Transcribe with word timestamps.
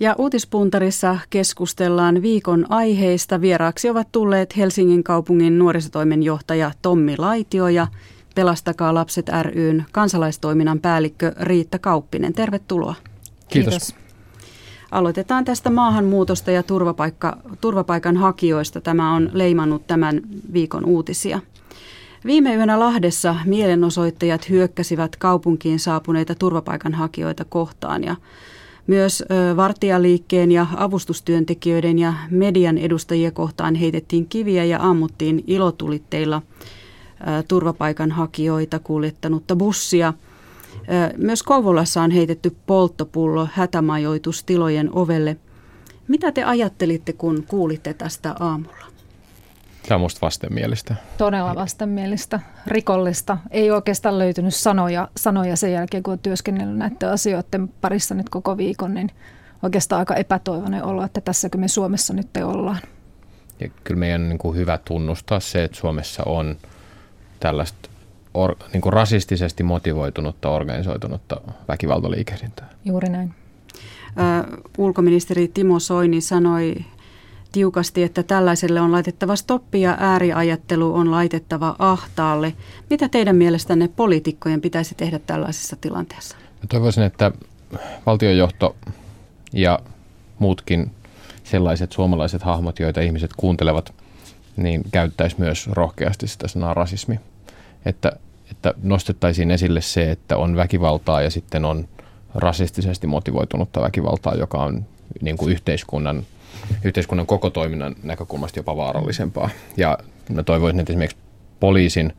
Ja 0.00 0.14
uutispuntarissa 0.18 1.18
keskustellaan 1.30 2.22
viikon 2.22 2.66
aiheista. 2.68 3.40
Vieraaksi 3.40 3.90
ovat 3.90 4.08
tulleet 4.12 4.56
Helsingin 4.56 5.04
kaupungin 5.04 5.58
nuorisotoimenjohtaja 5.58 6.70
Tommi 6.82 7.14
Laitio 7.18 7.68
ja 7.68 7.86
Pelastakaa 8.34 8.94
lapset 8.94 9.26
ryn 9.42 9.84
kansalaistoiminnan 9.92 10.80
päällikkö 10.80 11.32
Riitta 11.40 11.78
Kauppinen. 11.78 12.32
Tervetuloa. 12.32 12.94
Kiitos. 13.48 13.72
Kiitos. 13.72 13.94
Aloitetaan 14.90 15.44
tästä 15.44 15.70
maahanmuutosta 15.70 16.50
ja 16.50 16.62
turvapaikka, 16.62 17.36
turvapaikanhakijoista. 17.60 18.80
Tämä 18.80 19.14
on 19.14 19.30
leimannut 19.32 19.86
tämän 19.86 20.20
viikon 20.52 20.84
uutisia. 20.84 21.40
Viime 22.24 22.54
yönä 22.54 22.80
Lahdessa 22.80 23.36
mielenosoittajat 23.44 24.48
hyökkäsivät 24.48 25.16
kaupunkiin 25.16 25.78
saapuneita 25.78 26.34
turvapaikanhakijoita 26.34 27.44
kohtaan 27.44 28.04
ja 28.04 28.16
myös 28.88 29.24
vartijaliikkeen 29.56 30.52
ja 30.52 30.66
avustustyöntekijöiden 30.76 31.98
ja 31.98 32.14
median 32.30 32.78
edustajia 32.78 33.30
kohtaan 33.30 33.74
heitettiin 33.74 34.26
kiviä 34.26 34.64
ja 34.64 34.78
ammuttiin 34.82 35.44
ilotulitteilla 35.46 36.42
turvapaikanhakijoita 37.48 38.78
kuljettanutta 38.78 39.56
bussia. 39.56 40.14
Myös 41.16 41.42
Kouvolassa 41.42 42.02
on 42.02 42.10
heitetty 42.10 42.56
polttopullo 42.66 43.48
hätämajoitustilojen 43.52 44.90
ovelle. 44.92 45.36
Mitä 46.08 46.32
te 46.32 46.44
ajattelitte, 46.44 47.12
kun 47.12 47.44
kuulitte 47.48 47.94
tästä 47.94 48.34
aamulla? 48.40 48.97
Tämä 49.88 49.96
on 49.96 50.00
musta 50.00 50.20
vastenmielistä. 50.22 50.94
Todella 51.18 51.54
vastenmielistä, 51.54 52.40
rikollista. 52.66 53.38
Ei 53.50 53.70
oikeastaan 53.70 54.18
löytynyt 54.18 54.54
sanoja, 54.54 55.08
sanoja 55.16 55.56
sen 55.56 55.72
jälkeen, 55.72 56.02
kun 56.02 56.12
on 56.12 56.18
työskennellyt 56.18 56.78
näiden 56.78 57.10
asioiden 57.10 57.68
parissa 57.68 58.14
nyt 58.14 58.28
koko 58.28 58.56
viikon, 58.56 58.94
niin 58.94 59.10
oikeastaan 59.62 59.98
aika 59.98 60.14
epätoivoinen 60.14 60.84
olo, 60.84 61.04
että 61.04 61.20
tässäkö 61.20 61.58
me 61.58 61.68
Suomessa 61.68 62.14
nyt 62.14 62.28
ollaan. 62.44 62.78
Ja 63.60 63.68
kyllä 63.84 63.98
meidän 63.98 64.22
on 64.22 64.28
niin 64.28 64.38
kuin 64.38 64.56
hyvä 64.56 64.78
tunnustaa 64.84 65.40
se, 65.40 65.64
että 65.64 65.76
Suomessa 65.76 66.22
on 66.26 66.56
tällaista 67.40 67.88
or, 68.34 68.54
niin 68.72 68.80
kuin 68.80 68.92
rasistisesti 68.92 69.62
motivoitunutta, 69.62 70.50
organisoitunutta 70.50 71.40
väkivaltaliikehdintää. 71.68 72.68
Juuri 72.84 73.08
näin. 73.08 73.34
Ö, 74.08 74.60
ulkoministeri 74.78 75.48
Timo 75.48 75.80
Soini 75.80 76.20
sanoi 76.20 76.74
tiukasti, 77.52 78.02
että 78.02 78.22
tällaiselle 78.22 78.80
on 78.80 78.92
laitettava 78.92 79.36
stoppi 79.36 79.80
ja 79.80 79.96
ääriajattelu 80.00 80.94
on 80.94 81.10
laitettava 81.10 81.76
ahtaalle. 81.78 82.54
Mitä 82.90 83.08
teidän 83.08 83.36
mielestänne 83.36 83.88
poliitikkojen 83.88 84.60
pitäisi 84.60 84.94
tehdä 84.94 85.18
tällaisessa 85.18 85.76
tilanteessa? 85.80 86.36
Mä 86.36 86.66
toivoisin, 86.68 87.02
että 87.02 87.32
valtionjohto 88.06 88.76
ja 89.52 89.78
muutkin 90.38 90.90
sellaiset 91.44 91.92
suomalaiset 91.92 92.42
hahmot, 92.42 92.78
joita 92.78 93.00
ihmiset 93.00 93.30
kuuntelevat, 93.36 93.94
niin 94.56 94.82
käyttäisi 94.92 95.36
myös 95.38 95.66
rohkeasti 95.66 96.26
sitä 96.26 96.48
sanaa 96.48 96.74
rasismi. 96.74 97.20
Että, 97.86 98.12
että 98.50 98.74
nostettaisiin 98.82 99.50
esille 99.50 99.80
se, 99.80 100.10
että 100.10 100.36
on 100.36 100.56
väkivaltaa 100.56 101.22
ja 101.22 101.30
sitten 101.30 101.64
on 101.64 101.88
rasistisesti 102.34 103.06
motivoitunutta 103.06 103.80
väkivaltaa, 103.80 104.34
joka 104.34 104.58
on 104.58 104.86
niin 105.20 105.36
kuin 105.36 105.52
yhteiskunnan– 105.52 106.22
yhteiskunnan 106.84 107.26
koko 107.26 107.50
toiminnan 107.50 107.96
näkökulmasta 108.02 108.58
jopa 108.58 108.76
vaarallisempaa. 108.76 109.50
Ja 109.76 109.98
mä 110.28 110.42
toivoisin, 110.42 110.80
että 110.80 110.92
esimerkiksi 110.92 111.18
poliisin 111.60 112.12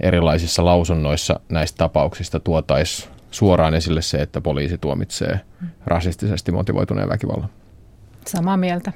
erilaisissa 0.00 0.64
lausunnoissa 0.64 1.40
näistä 1.48 1.76
tapauksista 1.78 2.40
tuotaisiin 2.40 3.10
suoraan 3.30 3.74
esille 3.74 4.02
se, 4.02 4.22
että 4.22 4.40
poliisi 4.40 4.78
tuomitsee 4.78 5.40
rasistisesti 5.86 6.52
motivoituneen 6.52 7.08
väkivallan. 7.08 7.48
Samaa 8.26 8.56
mieltä. 8.56 8.92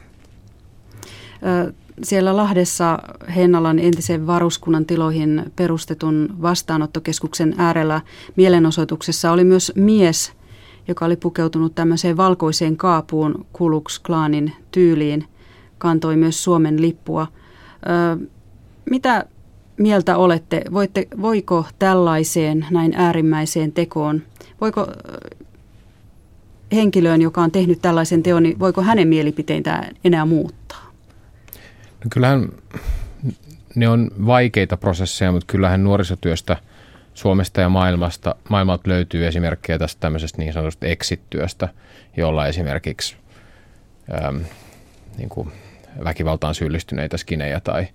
Siellä 2.03 2.37
Lahdessa 2.37 2.99
Hennalan 3.37 3.79
entisen 3.79 4.27
varuskunnan 4.27 4.87
tiloihin 4.87 5.53
perustetun 5.57 6.37
vastaanottokeskuksen 6.43 7.55
äärellä 7.59 8.01
mielenosoituksessa 8.37 9.33
oli 9.33 9.45
myös 9.45 9.73
mies, 9.75 10.33
joka 10.89 11.05
oli 11.05 11.17
pukeutunut 11.17 11.75
tämmöiseen 11.75 12.17
valkoiseen 12.17 12.77
kaapuun 12.77 13.47
Kuluks 13.53 13.99
Klaanin 13.99 14.53
tyyliin, 14.71 15.25
kantoi 15.79 16.17
myös 16.17 16.45
Suomen 16.45 16.83
lippua. 16.83 17.27
Ö, 18.17 18.27
mitä 18.91 19.25
mieltä 19.77 20.17
olette? 20.17 20.63
Voitte, 20.73 21.09
voiko 21.21 21.67
tällaiseen 21.79 22.67
näin 22.71 22.93
äärimmäiseen 22.97 23.73
tekoon, 23.73 24.23
voiko 24.61 24.87
henkilöön, 26.73 27.23
joka 27.23 27.41
on 27.41 27.51
tehnyt 27.51 27.83
tällaisen 27.83 28.23
teon, 28.23 28.43
niin 28.43 28.59
voiko 28.59 28.83
hänen 28.83 29.09
mielipiteitä 29.09 29.91
enää 30.05 30.25
muuttaa? 30.25 30.93
No 32.05 32.09
kyllähän 32.11 32.49
ne 33.75 33.89
on 33.89 34.11
vaikeita 34.27 34.77
prosesseja, 34.77 35.33
mutta 35.33 35.47
kyllähän 35.53 35.85
nuorisotyöstä– 35.85 36.57
Suomesta 37.15 37.61
ja 37.61 37.69
maailmasta, 37.69 38.35
maailmalta 38.49 38.89
löytyy 38.89 39.27
esimerkkejä 39.27 39.79
tästä 39.79 40.01
tämmöisestä 40.01 40.39
niin 40.39 40.53
sanotusta 40.53 40.87
exit-työstä, 40.87 41.69
jolla 42.17 42.47
esimerkiksi 42.47 43.17
äm, 44.25 44.45
niin 45.19 45.29
kuin 45.29 45.53
väkivaltaan 46.05 46.55
syyllistyneitä 46.55 47.17
skinejä 47.17 47.61
tai, 47.61 47.87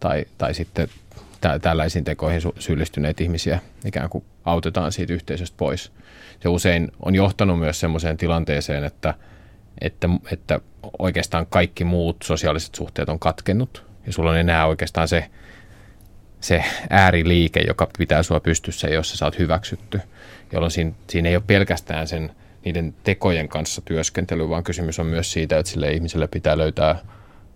tai, 0.00 0.24
tai 0.38 0.54
sitten 0.54 0.88
tä- 1.40 1.58
tällaisiin 1.58 2.04
tekoihin 2.04 2.40
syyllistyneitä 2.58 3.22
ihmisiä 3.22 3.60
ikään 3.84 4.10
kuin 4.10 4.24
autetaan 4.44 4.92
siitä 4.92 5.12
yhteisöstä 5.12 5.56
pois. 5.56 5.92
Se 6.40 6.48
usein 6.48 6.92
on 7.02 7.14
johtanut 7.14 7.58
myös 7.58 7.80
sellaiseen 7.80 8.16
tilanteeseen, 8.16 8.84
että, 8.84 9.14
että, 9.80 10.08
että 10.32 10.60
oikeastaan 10.98 11.46
kaikki 11.46 11.84
muut 11.84 12.16
sosiaaliset 12.22 12.74
suhteet 12.74 13.08
on 13.08 13.18
katkennut 13.18 13.84
ja 14.06 14.12
sulla 14.12 14.30
on 14.30 14.38
enää 14.38 14.66
oikeastaan 14.66 15.08
se 15.08 15.30
se 16.40 16.64
ääriliike, 16.90 17.60
joka 17.60 17.88
pitää 17.98 18.22
sua 18.22 18.40
pystyssä, 18.40 18.88
jossa 18.88 19.16
sä 19.16 19.24
oot 19.24 19.38
hyväksytty, 19.38 20.00
jolloin 20.52 20.70
siinä, 20.70 20.92
siinä 21.08 21.28
ei 21.28 21.36
ole 21.36 21.44
pelkästään 21.46 22.06
sen 22.06 22.30
niiden 22.64 22.94
tekojen 23.04 23.48
kanssa 23.48 23.82
työskentely, 23.84 24.48
vaan 24.48 24.64
kysymys 24.64 24.98
on 24.98 25.06
myös 25.06 25.32
siitä, 25.32 25.58
että 25.58 25.72
sille 25.72 25.92
ihmiselle 25.92 26.26
pitää 26.26 26.58
löytää 26.58 26.98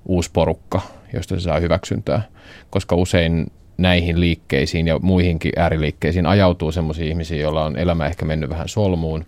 uusi 0.04 0.30
porukka, 0.32 0.80
josta 1.12 1.34
se 1.34 1.40
saa 1.40 1.60
hyväksyntää, 1.60 2.22
koska 2.70 2.96
usein 2.96 3.52
näihin 3.78 4.20
liikkeisiin 4.20 4.86
ja 4.86 4.98
muihinkin 4.98 5.52
ääriliikkeisiin 5.56 6.26
ajautuu 6.26 6.72
sellaisia 6.72 7.06
ihmisiä, 7.06 7.40
joilla 7.40 7.64
on 7.64 7.76
elämä 7.76 8.06
ehkä 8.06 8.24
mennyt 8.24 8.50
vähän 8.50 8.68
solmuun 8.68 9.24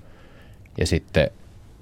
ja 0.79 0.87
sitten 0.87 1.31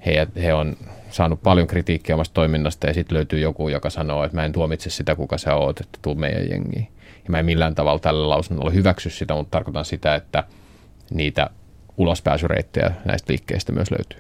he, 0.07 0.27
he 0.43 0.55
on 0.55 0.77
saanut 1.11 1.43
paljon 1.43 1.67
kritiikkiä 1.67 2.15
omasta 2.15 2.35
toiminnasta 2.35 2.87
ja 2.87 2.95
sitten 2.95 3.17
löytyy 3.17 3.41
joku, 3.41 3.69
joka 3.69 3.91
sanoo, 3.91 4.25
että 4.25 4.37
mä 4.37 4.45
en 4.45 4.53
tuomitse 4.53 4.91
sitä, 4.91 5.15
kuka 5.15 5.39
sä 5.39 5.55
oot, 5.55 5.81
että 5.81 5.99
tuu 6.03 6.15
meidän 6.15 6.51
jengiin. 6.51 6.89
Ja 7.25 7.31
mä 7.31 7.39
en 7.39 7.47
millään 7.47 7.75
tavalla 7.75 7.99
tällä 7.99 8.29
lausunnolla 8.29 8.71
hyväksy 8.71 9.11
sitä, 9.11 9.35
mutta 9.35 9.51
tarkoitan 9.51 9.85
sitä, 9.85 10.15
että 10.15 10.45
niitä 11.11 11.51
ulospääsyreittejä 11.97 12.91
näistä 13.05 13.33
liikkeistä 13.33 13.73
myös 13.73 13.91
löytyy. 13.91 14.19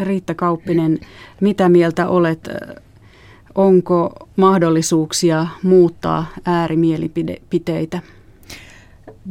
Riitta 0.00 0.34
Kauppinen, 0.34 0.98
mitä 1.40 1.68
mieltä 1.68 2.08
olet? 2.08 2.48
Onko 3.54 4.28
mahdollisuuksia 4.36 5.46
muuttaa 5.62 6.26
äärimielipiteitä? 6.44 8.00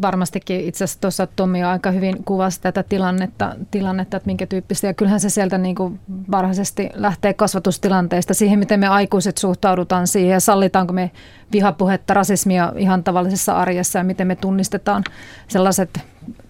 Varmastikin 0.01 0.61
itse 0.61 0.83
asiassa 0.83 1.01
tuossa 1.01 1.27
Tommi 1.27 1.63
aika 1.63 1.91
hyvin 1.91 2.23
kuvasi 2.23 2.61
tätä 2.61 2.83
tilannetta, 2.83 3.55
tilannetta 3.71 4.17
että 4.17 4.27
minkä 4.27 4.45
tyyppistä. 4.45 4.87
Ja 4.87 4.93
kyllähän 4.93 5.19
se 5.19 5.29
sieltä 5.29 5.57
niin 5.57 5.75
kuin 5.75 5.99
varhaisesti 6.31 6.89
lähtee 6.93 7.33
kasvatustilanteesta 7.33 8.33
siihen, 8.33 8.59
miten 8.59 8.79
me 8.79 8.87
aikuiset 8.87 9.37
suhtaudutaan 9.37 10.07
siihen 10.07 10.31
ja 10.31 10.39
sallitaanko 10.39 10.93
me 10.93 11.11
vihapuhetta, 11.51 12.13
rasismia 12.13 12.73
ihan 12.77 13.03
tavallisessa 13.03 13.57
arjessa 13.57 13.99
ja 13.99 14.03
miten 14.03 14.27
me 14.27 14.35
tunnistetaan 14.35 15.03
sellaiset 15.47 15.99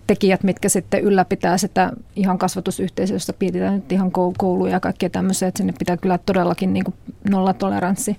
tekijät, 0.08 0.44
mitkä 0.44 0.70
sitten 0.70 1.02
ylläpitää 1.02 1.58
sitä 1.58 1.92
ihan 2.16 2.38
kasvatusyhteisössä, 2.38 3.34
pidetään 3.34 3.76
nyt 3.76 3.92
ihan 3.92 4.12
kouluja 4.38 4.72
ja 4.72 4.80
kaikkea 4.80 5.10
tämmöisiä, 5.10 5.48
että 5.48 5.58
sinne 5.58 5.74
pitää 5.80 5.98
kyllä 5.98 6.18
todellakin 6.18 6.74
niin 6.74 6.84
kuin 6.84 6.96
nollatoleranssi 7.30 8.18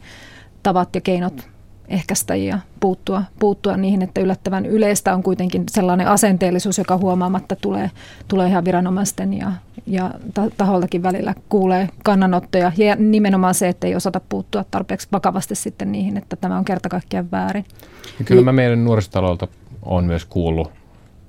tavat 0.63 0.95
ja 0.95 1.01
keinot 1.01 1.49
ehkäistä 1.89 2.35
ja 2.35 2.59
puuttua, 2.81 3.23
puuttua 3.39 3.77
niihin, 3.77 4.03
että 4.03 4.21
yllättävän 4.21 4.67
yleistä 4.67 5.15
on 5.15 5.23
kuitenkin 5.23 5.65
sellainen 5.71 6.09
asenteellisuus, 6.09 6.79
joka 6.79 6.97
huomaamatta 6.97 7.57
tulee, 7.57 7.91
tulee 8.29 8.49
ihan 8.49 8.65
viranomaisten 8.65 9.35
ja, 9.35 9.53
ja 9.87 10.11
taholtakin 10.57 11.03
välillä 11.03 11.35
kuulee 11.49 11.89
kannanottoja. 12.05 12.73
Ja 12.77 12.97
nimenomaan 12.97 13.55
se, 13.55 13.69
että 13.69 13.87
ei 13.87 13.97
osata 13.97 14.21
puuttua 14.29 14.65
tarpeeksi 14.71 15.09
vakavasti 15.13 15.55
sitten 15.55 15.93
niihin, 15.93 16.17
että 16.17 16.37
tämä 16.37 16.59
on 16.59 16.65
kerta 16.65 16.89
kaikkiaan 16.89 17.31
väärin. 17.31 17.65
Ja 18.19 18.25
kyllä 18.25 18.43
mä 18.43 18.53
meidän 18.53 18.85
nuorisotaloilta 18.85 19.49
on 19.83 20.05
myös 20.05 20.25
kuullut 20.25 20.71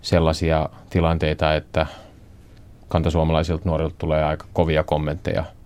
sellaisia 0.01 0.69
tilanteita, 0.89 1.56
että 1.56 1.85
kantasuomalaisilta 2.88 3.69
nuorilta 3.69 3.95
tulee 3.97 4.23
aika 4.23 4.45
kovia 4.53 4.83
kommentteja– 4.83 5.44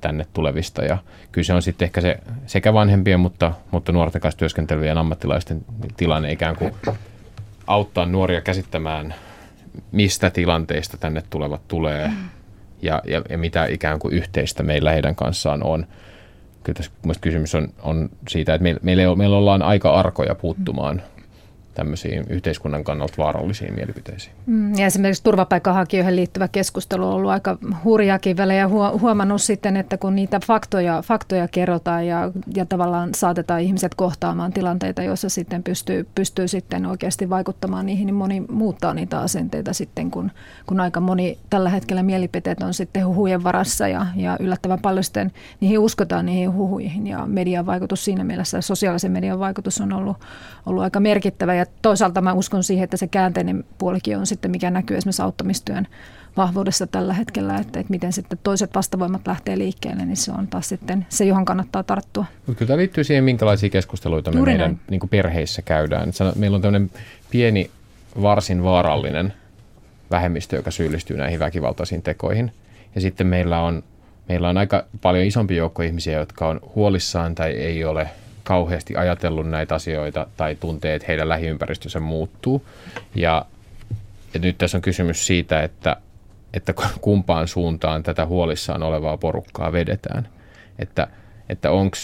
tänne 0.00 0.26
tulevista. 0.32 0.84
Ja 0.84 0.98
kyllä 1.32 1.46
se 1.46 1.52
on 1.52 1.62
sitten 1.62 1.86
ehkä 1.86 2.00
se 2.00 2.18
sekä 2.46 2.74
vanhempien, 2.74 3.20
mutta, 3.20 3.52
mutta 3.70 3.92
nuorten 3.92 4.20
kanssa 4.20 4.38
työskentelyjen 4.38 4.98
ammattilaisten 4.98 5.64
tilanne 5.96 6.32
ikään 6.32 6.56
kuin 6.56 6.74
auttaa 7.66 8.06
nuoria 8.06 8.40
käsittämään, 8.40 9.14
mistä 9.92 10.30
tilanteista 10.30 10.96
tänne 10.96 11.22
tulevat 11.30 11.68
tulee 11.68 12.10
ja, 12.82 13.02
ja, 13.06 13.22
ja 13.28 13.38
mitä 13.38 13.66
ikään 13.66 13.98
kuin 13.98 14.14
yhteistä 14.14 14.62
meillä 14.62 14.92
heidän 14.92 15.14
kanssaan 15.14 15.62
on. 15.62 15.86
Kyllä 16.62 16.76
tässä 16.76 16.92
kysymys 17.20 17.54
on, 17.54 17.68
on 17.82 18.08
siitä, 18.28 18.54
että 18.54 18.62
meillä, 18.62 18.80
meillä, 18.82 19.16
meillä 19.16 19.36
ollaan 19.36 19.62
aika 19.62 19.94
arkoja 19.94 20.34
puuttumaan 20.34 21.02
tämmöisiin 21.74 22.24
yhteiskunnan 22.28 22.84
kannalta 22.84 23.14
vaarallisiin 23.18 23.74
mielipiteisiin. 23.74 24.34
Mm, 24.46 24.74
ja 24.74 24.86
esimerkiksi 24.86 25.22
turvapaikanhakijoihin 25.22 26.16
liittyvä 26.16 26.48
keskustelu 26.48 27.06
on 27.06 27.14
ollut 27.14 27.30
aika 27.30 27.58
hurjaakin 27.84 28.36
välejä. 28.36 28.68
Huomannut 29.00 29.42
sitten, 29.42 29.76
että 29.76 29.96
kun 29.96 30.14
niitä 30.14 30.40
faktoja, 30.46 31.02
faktoja 31.02 31.48
kerrotaan 31.48 32.06
ja, 32.06 32.32
ja 32.54 32.66
tavallaan 32.66 33.14
saatetaan 33.14 33.60
ihmiset 33.60 33.94
kohtaamaan 33.94 34.52
tilanteita, 34.52 35.02
joissa 35.02 35.28
sitten 35.28 35.62
pystyy, 35.62 36.06
pystyy 36.14 36.48
sitten 36.48 36.86
oikeasti 36.86 37.30
vaikuttamaan 37.30 37.86
niihin, 37.86 38.06
niin 38.06 38.14
moni 38.14 38.40
muuttaa 38.40 38.94
niitä 38.94 39.20
asenteita 39.20 39.72
sitten, 39.72 40.10
kun, 40.10 40.30
kun 40.66 40.80
aika 40.80 41.00
moni 41.00 41.38
tällä 41.50 41.70
hetkellä 41.70 42.02
mielipiteet 42.02 42.62
on 42.62 42.74
sitten 42.74 43.06
huhujen 43.06 43.44
varassa 43.44 43.88
ja, 43.88 44.06
ja 44.16 44.36
yllättävän 44.40 44.80
paljon 44.80 45.04
sitten 45.04 45.32
niihin 45.60 45.78
uskotaan 45.78 46.26
niihin 46.26 46.52
huhuihin 46.52 47.06
ja 47.06 47.26
median 47.26 47.66
vaikutus 47.66 48.04
siinä 48.04 48.24
mielessä, 48.24 48.60
sosiaalisen 48.60 49.12
median 49.12 49.38
vaikutus 49.38 49.80
on 49.80 49.92
ollut, 49.92 50.16
ollut 50.66 50.82
aika 50.82 51.00
merkittävä 51.00 51.59
ja 51.60 51.66
toisaalta 51.82 52.20
mä 52.20 52.32
uskon 52.32 52.64
siihen, 52.64 52.84
että 52.84 52.96
se 52.96 53.06
käänteinen 53.06 53.64
puolikin 53.78 54.18
on 54.18 54.26
sitten, 54.26 54.50
mikä 54.50 54.70
näkyy 54.70 54.96
esimerkiksi 54.96 55.22
auttamistyön 55.22 55.86
vahvuudessa 56.36 56.86
tällä 56.86 57.14
hetkellä, 57.14 57.56
että, 57.56 57.80
että 57.80 57.90
miten 57.90 58.12
sitten 58.12 58.38
toiset 58.42 58.70
vastavoimat 58.74 59.26
lähtee 59.26 59.58
liikkeelle, 59.58 60.04
niin 60.04 60.16
se 60.16 60.32
on 60.32 60.48
taas 60.48 60.68
sitten 60.68 61.06
se, 61.08 61.24
johon 61.24 61.44
kannattaa 61.44 61.82
tarttua. 61.82 62.24
Mutta 62.46 62.58
kyllä 62.58 62.68
tämä 62.68 62.76
liittyy 62.76 63.04
siihen, 63.04 63.24
minkälaisia 63.24 63.70
keskusteluita 63.70 64.30
me 64.30 64.36
Juuri 64.36 64.52
meidän 64.52 64.80
niin 64.90 65.08
perheissä 65.10 65.62
käydään. 65.62 66.12
Meillä 66.34 66.54
on 66.54 66.62
tämmöinen 66.62 66.90
pieni, 67.30 67.70
varsin 68.22 68.64
vaarallinen 68.64 69.32
vähemmistö, 70.10 70.56
joka 70.56 70.70
syyllistyy 70.70 71.16
näihin 71.16 71.38
väkivaltaisiin 71.38 72.02
tekoihin. 72.02 72.52
Ja 72.94 73.00
sitten 73.00 73.26
meillä 73.26 73.60
on, 73.60 73.82
meillä 74.28 74.48
on 74.48 74.58
aika 74.58 74.84
paljon 75.00 75.24
isompi 75.24 75.56
joukko 75.56 75.82
ihmisiä, 75.82 76.18
jotka 76.18 76.48
on 76.48 76.60
huolissaan 76.74 77.34
tai 77.34 77.50
ei 77.50 77.84
ole 77.84 78.08
kauheasti 78.50 78.96
ajatellut 78.96 79.48
näitä 79.48 79.74
asioita 79.74 80.26
tai 80.36 80.56
tuntee, 80.56 80.94
että 80.94 81.06
heidän 81.08 81.28
lähiympäristönsä 81.28 82.00
muuttuu. 82.00 82.66
Ja, 83.14 83.44
ja 84.34 84.40
nyt 84.40 84.58
tässä 84.58 84.78
on 84.78 84.82
kysymys 84.82 85.26
siitä, 85.26 85.62
että, 85.62 85.96
että 86.54 86.74
kumpaan 87.00 87.48
suuntaan 87.48 88.02
tätä 88.02 88.26
huolissaan 88.26 88.82
olevaa 88.82 89.16
porukkaa 89.16 89.72
vedetään. 89.72 90.28
Että, 90.78 91.08
että 91.48 91.70
onko 91.70 91.96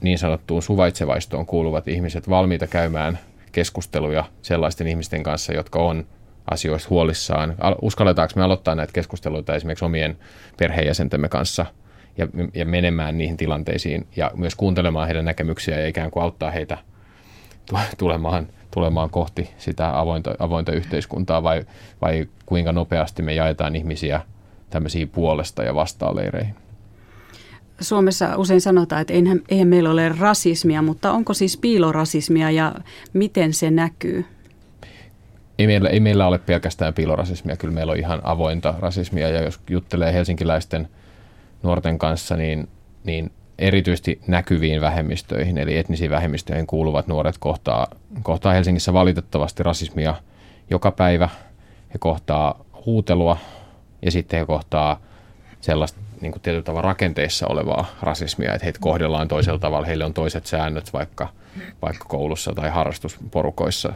niin 0.00 0.18
sanottuun 0.18 0.62
suvaitsevaistoon 0.62 1.46
kuuluvat 1.46 1.88
ihmiset 1.88 2.28
valmiita 2.28 2.66
käymään 2.66 3.18
keskusteluja 3.52 4.24
sellaisten 4.42 4.86
ihmisten 4.86 5.22
kanssa, 5.22 5.52
jotka 5.52 5.78
on 5.78 6.06
asioista 6.50 6.90
huolissaan. 6.90 7.56
Uskalletaanko 7.82 8.32
me 8.36 8.42
aloittaa 8.42 8.74
näitä 8.74 8.92
keskusteluita 8.92 9.54
esimerkiksi 9.54 9.84
omien 9.84 10.18
perheenjäsentemme 10.56 11.28
kanssa– 11.28 11.66
ja, 12.18 12.28
ja 12.54 12.66
menemään 12.66 13.18
niihin 13.18 13.36
tilanteisiin 13.36 14.06
ja 14.16 14.30
myös 14.34 14.54
kuuntelemaan 14.54 15.06
heidän 15.06 15.24
näkemyksiä 15.24 15.80
ja 15.80 15.88
ikään 15.88 16.10
kuin 16.10 16.22
auttaa 16.22 16.50
heitä 16.50 16.78
tulemaan, 17.98 18.48
tulemaan 18.70 19.10
kohti 19.10 19.50
sitä 19.58 20.00
avointa, 20.00 20.34
avointa 20.38 20.72
yhteiskuntaa 20.72 21.42
vai, 21.42 21.64
vai 22.00 22.26
kuinka 22.46 22.72
nopeasti 22.72 23.22
me 23.22 23.34
jaetaan 23.34 23.76
ihmisiä 23.76 24.20
tämmöisiin 24.70 25.08
puolesta 25.08 25.62
ja 25.62 25.74
vastaan 25.74 26.16
leireihin. 26.16 26.54
Suomessa 27.80 28.36
usein 28.36 28.60
sanotaan, 28.60 29.00
että 29.00 29.12
eihän, 29.12 29.40
eihän 29.48 29.68
meillä 29.68 29.90
ole 29.90 30.08
rasismia, 30.08 30.82
mutta 30.82 31.12
onko 31.12 31.34
siis 31.34 31.56
piilorasismia 31.56 32.50
ja 32.50 32.74
miten 33.12 33.52
se 33.52 33.70
näkyy? 33.70 34.24
Ei 35.58 35.66
meillä, 35.66 35.88
ei 35.88 36.00
meillä 36.00 36.26
ole 36.26 36.38
pelkästään 36.38 36.94
piilorasismia, 36.94 37.56
kyllä 37.56 37.74
meillä 37.74 37.92
on 37.92 37.98
ihan 37.98 38.20
avointa 38.22 38.74
rasismia 38.78 39.28
ja 39.28 39.42
jos 39.42 39.60
juttelee 39.70 40.12
helsinkiläisten– 40.12 40.88
nuorten 41.62 41.98
kanssa, 41.98 42.36
niin, 42.36 42.68
niin 43.04 43.32
erityisesti 43.58 44.20
näkyviin 44.26 44.80
vähemmistöihin, 44.80 45.58
eli 45.58 45.78
etnisiin 45.78 46.10
vähemmistöihin 46.10 46.66
kuuluvat 46.66 47.06
nuoret 47.06 47.38
kohtaa, 47.38 47.86
kohtaa 48.22 48.52
Helsingissä 48.52 48.92
valitettavasti 48.92 49.62
rasismia 49.62 50.14
joka 50.70 50.90
päivä. 50.90 51.28
He 51.94 51.98
kohtaa 51.98 52.64
huutelua 52.86 53.36
ja 54.02 54.10
sitten 54.10 54.40
he 54.40 54.46
kohtaa 54.46 55.00
sellaista 55.60 56.00
niin 56.20 56.32
kuin 56.32 56.42
tietyllä 56.42 56.64
tavalla 56.64 56.88
rakenteissa 56.88 57.46
olevaa 57.46 57.86
rasismia, 58.02 58.54
että 58.54 58.64
heitä 58.64 58.78
kohdellaan 58.82 59.28
toisella 59.28 59.58
tavalla, 59.58 59.86
heille 59.86 60.04
on 60.04 60.14
toiset 60.14 60.46
säännöt 60.46 60.92
vaikka, 60.92 61.28
vaikka 61.82 62.04
koulussa 62.08 62.52
tai 62.52 62.70
harrastusporukoissa 62.70 63.92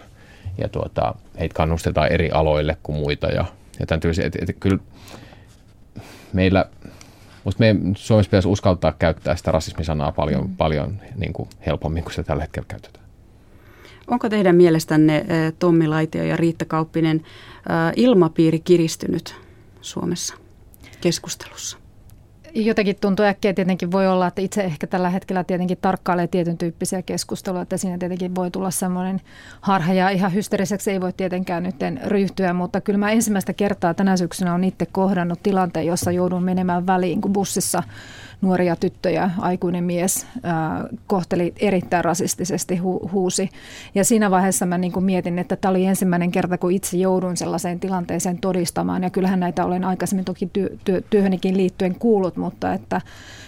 ja 0.58 0.68
tuota, 0.68 1.14
heitä 1.38 1.54
kannustetaan 1.54 2.12
eri 2.12 2.30
aloille 2.30 2.76
kuin 2.82 2.96
muita 2.96 3.26
ja, 3.26 3.44
ja 3.80 3.86
tämän 3.86 4.00
tyylisiä, 4.00 4.26
että, 4.26 4.38
että 4.42 4.52
kyllä 4.52 4.78
meillä 6.32 6.64
mutta 7.44 7.60
me 7.60 7.76
Suomessa 7.96 8.30
pitäisi 8.30 8.48
uskaltaa 8.48 8.92
käyttää 8.92 9.36
sitä 9.36 9.52
rasismisanaa 9.52 10.12
paljon, 10.12 10.46
mm. 10.46 10.56
paljon 10.56 11.00
niin 11.16 11.32
kuin 11.32 11.48
helpommin 11.66 12.02
kuin 12.02 12.14
se 12.14 12.22
tällä 12.22 12.42
hetkellä 12.42 12.66
käytetään. 12.68 13.04
Onko 14.06 14.28
teidän 14.28 14.56
mielestänne 14.56 15.16
eh, 15.16 15.52
Tommi 15.58 15.88
Laitio 15.88 16.24
ja 16.24 16.36
Riitta 16.36 16.64
Kauppinen 16.64 17.16
eh, 17.16 17.92
ilmapiiri 17.96 18.60
kiristynyt 18.60 19.34
Suomessa 19.80 20.34
keskustelussa? 21.00 21.83
Jotenkin 22.54 22.96
tuntuu 23.00 23.24
äkkiä 23.24 23.52
tietenkin 23.52 23.92
voi 23.92 24.08
olla, 24.08 24.26
että 24.26 24.42
itse 24.42 24.62
ehkä 24.62 24.86
tällä 24.86 25.10
hetkellä 25.10 25.44
tietenkin 25.44 25.78
tarkkailee 25.80 26.26
tietyn 26.26 26.58
tyyppisiä 26.58 27.02
keskusteluja, 27.02 27.62
että 27.62 27.76
siinä 27.76 27.98
tietenkin 27.98 28.34
voi 28.34 28.50
tulla 28.50 28.70
semmoinen 28.70 29.20
harha 29.60 29.92
ja 29.92 30.10
ihan 30.10 30.34
hysteriseksi 30.34 30.90
ei 30.90 31.00
voi 31.00 31.12
tietenkään 31.12 31.62
nyt 31.62 31.74
ryhtyä, 32.04 32.52
mutta 32.52 32.80
kyllä 32.80 32.98
mä 32.98 33.10
ensimmäistä 33.10 33.52
kertaa 33.52 33.94
tänä 33.94 34.16
syksynä 34.16 34.54
on 34.54 34.64
itse 34.64 34.86
kohdannut 34.86 35.42
tilanteen, 35.42 35.86
jossa 35.86 36.12
joudun 36.12 36.42
menemään 36.42 36.86
väliin, 36.86 37.20
kun 37.20 37.32
bussissa 37.32 37.82
nuoria 38.40 38.76
tyttöjä 38.76 39.30
aikuinen 39.38 39.84
mies 39.84 40.26
ää, 40.42 40.84
kohteli 41.06 41.54
erittäin 41.60 42.04
rasistisesti, 42.04 42.76
hu, 42.76 43.10
huusi. 43.12 43.50
Ja 43.94 44.04
siinä 44.04 44.30
vaiheessa 44.30 44.66
mä 44.66 44.78
niin 44.78 44.92
kuin 44.92 45.04
mietin, 45.04 45.38
että 45.38 45.56
tämä 45.56 45.70
oli 45.70 45.86
ensimmäinen 45.86 46.30
kerta, 46.30 46.58
kun 46.58 46.72
itse 46.72 46.96
joudun 46.96 47.36
sellaiseen 47.36 47.80
tilanteeseen 47.80 48.38
todistamaan. 48.38 49.02
Ja 49.02 49.10
kyllähän 49.10 49.40
näitä 49.40 49.64
olen 49.64 49.84
aikaisemmin 49.84 50.24
toki 50.24 50.50
työ, 50.52 50.68
työ, 50.84 51.00
työhönikin 51.10 51.56
liittyen 51.56 51.94
kuullut, 51.94 52.36
mutta 52.36 52.72
että, 52.72 53.00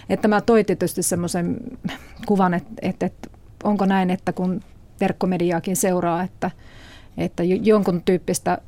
että 0.09 0.29
mä 0.29 0.41
toi 0.41 0.65
tietysti 0.65 1.03
semmoisen 1.03 1.57
kuvan, 2.27 2.55
että, 2.55 2.73
että, 2.83 3.07
että 3.07 3.29
onko 3.65 3.87
näin, 3.87 4.11
että 4.11 4.33
kun 4.33 4.61
verkkomediaakin 5.01 5.77
seuraa, 5.77 6.23
että, 6.23 6.51
että 7.19 7.43
jonkun 7.45 8.03
tyyppistä, 8.03 8.59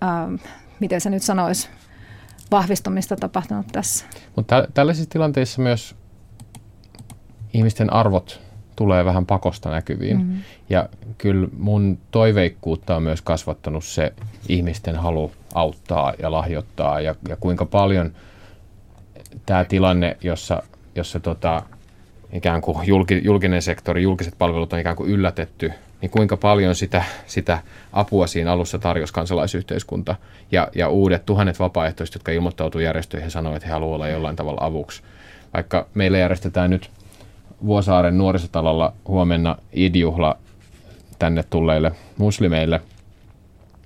ää, 0.00 0.28
miten 0.80 1.00
se 1.00 1.10
nyt 1.10 1.22
sanoisi, 1.22 1.68
vahvistumista 2.50 3.16
tapahtunut 3.16 3.66
tässä. 3.72 4.04
Mutta 4.36 4.68
tällaisissa 4.74 5.10
tilanteissa 5.10 5.62
myös 5.62 5.94
ihmisten 7.54 7.92
arvot 7.92 8.40
tulee 8.76 9.04
vähän 9.04 9.26
pakosta 9.26 9.70
näkyviin. 9.70 10.16
Mm-hmm. 10.16 10.40
Ja 10.70 10.88
kyllä 11.18 11.48
mun 11.58 11.98
toiveikkuutta 12.10 12.96
on 12.96 13.02
myös 13.02 13.22
kasvattanut 13.22 13.84
se 13.84 14.12
ihmisten 14.48 14.96
halu 14.96 15.32
auttaa 15.54 16.14
ja 16.22 16.30
lahjoittaa 16.30 17.00
ja, 17.00 17.14
ja 17.28 17.36
kuinka 17.36 17.66
paljon 17.66 18.12
tämä 19.46 19.64
tilanne, 19.64 20.16
jossa, 20.22 20.62
jossa 20.94 21.20
tota, 21.20 21.62
ikään 22.32 22.60
kuin 22.60 22.78
julkinen 23.22 23.62
sektori, 23.62 24.02
julkiset 24.02 24.34
palvelut 24.38 24.72
on 24.72 24.78
ikään 24.78 24.96
kuin 24.96 25.10
yllätetty 25.10 25.72
niin 26.00 26.10
kuinka 26.10 26.36
paljon 26.36 26.74
sitä, 26.74 27.04
sitä 27.26 27.58
apua 27.92 28.26
siinä 28.26 28.52
alussa 28.52 28.78
tarjosi 28.78 29.12
kansalaisyhteiskunta 29.12 30.16
ja, 30.52 30.68
ja 30.74 30.88
uudet 30.88 31.26
tuhannet 31.26 31.58
vapaaehtoiset, 31.58 32.14
jotka 32.14 32.32
ilmoittautuivat 32.32 32.84
järjestöihin 32.84 33.26
ja 33.26 33.30
sanoivat, 33.30 33.56
että 33.56 33.66
he 33.66 33.72
haluavat 33.72 33.94
olla 33.94 34.08
jollain 34.08 34.36
tavalla 34.36 34.64
avuksi. 34.64 35.02
Vaikka 35.54 35.86
meillä 35.94 36.18
järjestetään 36.18 36.70
nyt 36.70 36.90
Vuosaaren 37.66 38.18
nuorisotalolla 38.18 38.92
huomenna 39.08 39.56
idjuhla 39.72 40.38
tänne 41.18 41.44
tulleille 41.50 41.92
muslimeille. 42.18 42.80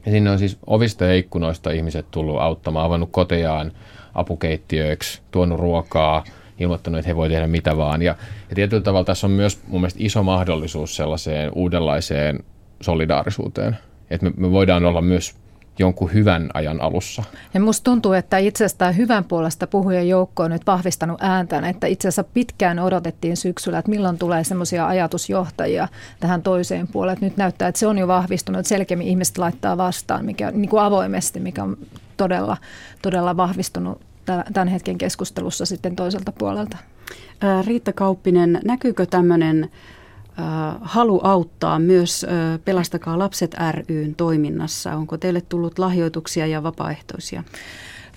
Ja 0.06 0.12
sinne 0.12 0.30
on 0.30 0.38
siis 0.38 0.58
ovista 0.66 1.04
ja 1.04 1.14
ikkunoista 1.14 1.70
ihmiset 1.70 2.06
tullut 2.10 2.40
auttamaan, 2.40 2.86
avannut 2.86 3.08
kotejaan 3.12 3.72
apukeittiöiksi, 4.14 5.20
tuonut 5.30 5.60
ruokaa– 5.60 6.24
ilmoittanut, 6.60 6.98
että 6.98 7.08
he 7.08 7.16
voi 7.16 7.28
tehdä 7.28 7.46
mitä 7.46 7.76
vaan. 7.76 8.02
Ja, 8.02 8.14
ja 8.50 8.54
tietyllä 8.54 8.83
tavalla 8.83 9.04
tässä 9.04 9.26
on 9.26 9.30
myös 9.30 9.61
mun 9.69 9.80
mielestä 9.80 10.00
iso 10.02 10.23
mahdollisuus 10.23 10.97
sellaiseen 10.97 11.50
uudenlaiseen 11.54 12.45
solidaarisuuteen. 12.80 13.78
Että 14.11 14.26
me, 14.26 14.33
me 14.37 14.50
voidaan 14.50 14.85
olla 14.85 15.00
myös 15.00 15.35
jonkun 15.78 16.12
hyvän 16.12 16.50
ajan 16.54 16.80
alussa. 16.80 17.23
Ja 17.54 17.61
musta 17.61 17.85
tuntuu, 17.85 18.12
että 18.12 18.38
itse 18.38 18.64
asiassa 18.64 18.92
hyvän 18.92 19.25
puolesta 19.25 19.66
puhujen 19.66 20.09
joukko 20.09 20.42
on 20.42 20.50
nyt 20.50 20.66
vahvistanut 20.66 21.19
ääntään, 21.23 21.64
että 21.64 21.87
itse 21.87 22.09
asiassa 22.09 22.25
pitkään 22.25 22.78
odotettiin 22.78 23.37
syksyllä, 23.37 23.78
että 23.78 23.90
milloin 23.90 24.19
tulee 24.19 24.45
semmoisia 24.45 24.87
ajatusjohtajia 24.87 25.88
tähän 26.21 26.42
toiseen 26.42 26.88
puoleen. 26.88 27.12
Että 27.12 27.26
nyt 27.26 27.37
näyttää, 27.37 27.69
että 27.69 27.78
se 27.78 27.87
on 27.87 27.99
jo 27.99 28.09
vahvistunut, 28.09 28.66
selkeämmin 28.66 29.09
ihmiset 29.09 29.38
laittaa 29.38 29.76
vastaan 29.76 30.25
mikä, 30.25 30.50
niin 30.50 30.69
kuin 30.69 30.83
avoimesti, 30.83 31.40
mikä 31.40 31.62
on 31.62 31.76
todella, 32.16 32.57
todella 33.02 33.37
vahvistunut 33.37 34.00
tämän 34.52 34.69
hetken 34.69 34.99
keskustelussa 34.99 35.66
sitten 35.66 35.97
toiselta 35.97 36.33
puolelta. 36.33 36.76
Riitta 37.66 37.92
Kauppinen, 37.92 38.60
näkyykö 38.64 39.06
tämmöinen 39.06 39.70
halu 40.80 41.20
auttaa 41.22 41.78
myös 41.78 42.26
Pelastakaa 42.64 43.18
lapset 43.18 43.56
ryn 43.88 44.14
toiminnassa? 44.14 44.94
Onko 44.94 45.16
teille 45.16 45.40
tullut 45.40 45.78
lahjoituksia 45.78 46.46
ja 46.46 46.62
vapaaehtoisia? 46.62 47.44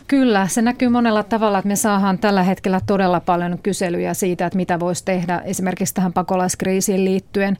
Kyllä, 0.07 0.47
se 0.47 0.61
näkyy 0.61 0.89
monella 0.89 1.23
tavalla, 1.23 1.57
että 1.57 1.67
me 1.67 1.75
saadaan 1.75 2.17
tällä 2.17 2.43
hetkellä 2.43 2.81
todella 2.85 3.19
paljon 3.19 3.59
kyselyjä 3.63 4.13
siitä, 4.13 4.45
että 4.45 4.57
mitä 4.57 4.79
voisi 4.79 5.05
tehdä 5.05 5.41
esimerkiksi 5.45 5.93
tähän 5.93 6.13
pakolaiskriisiin 6.13 7.05
liittyen. 7.05 7.57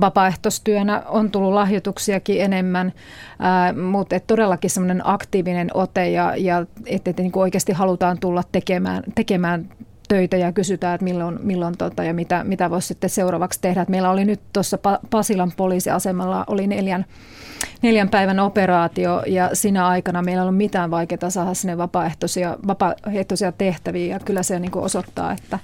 Vapaaehtoistyönä 0.00 1.02
on 1.08 1.30
tullut 1.30 1.52
lahjoituksiakin 1.52 2.40
enemmän, 2.40 2.92
ää, 3.38 3.72
mutta 3.72 4.16
et 4.16 4.26
todellakin 4.26 4.70
semmoinen 4.70 5.00
aktiivinen 5.04 5.70
ote 5.74 6.10
ja, 6.10 6.36
ja 6.36 6.66
että 6.86 7.10
et, 7.10 7.16
niin 7.16 7.32
oikeasti 7.34 7.72
halutaan 7.72 8.18
tulla 8.18 8.42
tekemään, 8.52 9.02
tekemään 9.14 9.68
töitä 10.12 10.36
ja 10.36 10.52
kysytään, 10.52 10.94
että 10.94 11.04
milloin, 11.04 11.38
milloin 11.42 11.78
tota, 11.78 12.04
ja 12.04 12.14
mitä, 12.14 12.44
mitä 12.44 12.70
voisi 12.70 12.88
sitten 12.88 13.10
seuraavaksi 13.10 13.60
tehdä. 13.60 13.82
Et 13.82 13.88
meillä 13.88 14.10
oli 14.10 14.24
nyt 14.24 14.40
tuossa 14.52 14.78
Pasilan 15.10 15.52
poliisiasemalla 15.56 16.44
oli 16.46 16.66
neljän, 16.66 17.04
neljän 17.82 18.08
päivän 18.08 18.40
operaatio 18.40 19.22
ja 19.26 19.50
siinä 19.52 19.86
aikana 19.86 20.22
meillä 20.22 20.40
ei 20.40 20.42
ollut 20.42 20.56
mitään 20.56 20.90
vaikeaa 20.90 21.30
saada 21.30 21.54
sinne 21.54 21.78
vapaaehtoisia, 21.78 22.56
vapaaehtoisia 22.66 23.52
tehtäviä 23.52 24.14
ja 24.14 24.20
kyllä 24.20 24.42
se 24.42 24.58
niin 24.58 24.76
osoittaa, 24.76 25.32
että, 25.32 25.58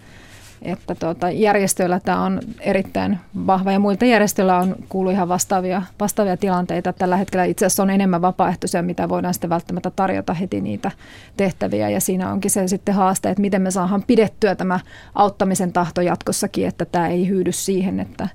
että 0.62 0.95
tuota, 0.95 1.31
järjestöillä 1.31 2.00
tämä 2.00 2.23
on 2.23 2.41
erittäin 2.61 3.19
vahva 3.47 3.73
ja 3.73 3.79
muilta 3.79 4.05
järjestöillä 4.05 4.59
on 4.59 4.77
kuullut 4.88 5.12
ihan 5.12 5.29
vastaavia, 5.29 5.83
vastaavia 6.00 6.37
tilanteita. 6.37 6.93
Tällä 6.93 7.17
hetkellä 7.17 7.45
itse 7.45 7.67
asiassa 7.67 7.83
on 7.83 7.91
enemmän 7.91 8.23
vapaaehtoisia, 8.23 8.83
mitä 8.83 9.09
voidaan 9.09 9.35
sitten 9.35 9.50
välttämättä 9.50 9.91
tarjota 9.91 10.35
heti 10.35 10.61
niitä 10.61 10.91
tehtäviä 11.37 11.91
ja 11.91 12.00
siinä 12.00 12.33
onkin 12.33 12.50
se 12.50 12.69
sitten 12.69 12.95
haaste, 12.95 13.31
että 13.31 13.41
miten 13.41 13.62
me 13.62 13.71
saadaan 13.71 14.05
pidettyä 14.07 14.55
tämä 14.55 14.81
auttamisen 15.15 15.73
tahto 15.73 16.00
jatkossakin, 16.00 16.67
että 16.67 16.85
tämä 16.85 17.09
ei 17.09 17.29
hyydy 17.29 17.53
siihen, 17.53 18.00
että, 18.00 18.29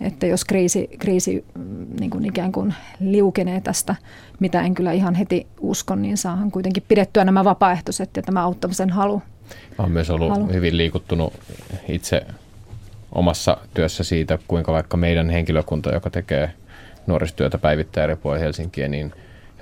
että 0.00 0.26
jos 0.26 0.44
kriisi, 0.44 0.88
kriisi 0.98 1.44
mm, 1.54 1.86
niin 2.00 2.10
kuin 2.10 2.24
ikään 2.24 2.52
kuin 2.52 2.74
liukenee 3.00 3.60
tästä, 3.60 3.94
mitä 4.40 4.60
en 4.60 4.74
kyllä 4.74 4.92
ihan 4.92 5.14
heti 5.14 5.46
uskon, 5.60 6.02
niin 6.02 6.16
saahan 6.16 6.50
kuitenkin 6.50 6.82
pidettyä 6.88 7.24
nämä 7.24 7.44
vapaaehtoiset 7.44 8.10
ja 8.16 8.22
tämä 8.22 8.42
auttamisen 8.42 8.90
halu 8.90 9.22
olen 9.78 9.90
myös 9.90 10.10
ollut 10.10 10.30
halu. 10.30 10.52
hyvin 10.52 10.76
liikuttunut 10.76 11.34
itse 11.88 12.26
omassa 13.12 13.56
työssä 13.74 14.04
siitä, 14.04 14.38
kuinka 14.48 14.72
vaikka 14.72 14.96
meidän 14.96 15.30
henkilökunta, 15.30 15.94
joka 15.94 16.10
tekee 16.10 16.50
nuorisotyötä 17.06 17.58
päivittäin 17.58 18.04
eri 18.04 18.16
puolilla 18.16 18.44
Helsinkiä, 18.44 18.88
niin 18.88 19.12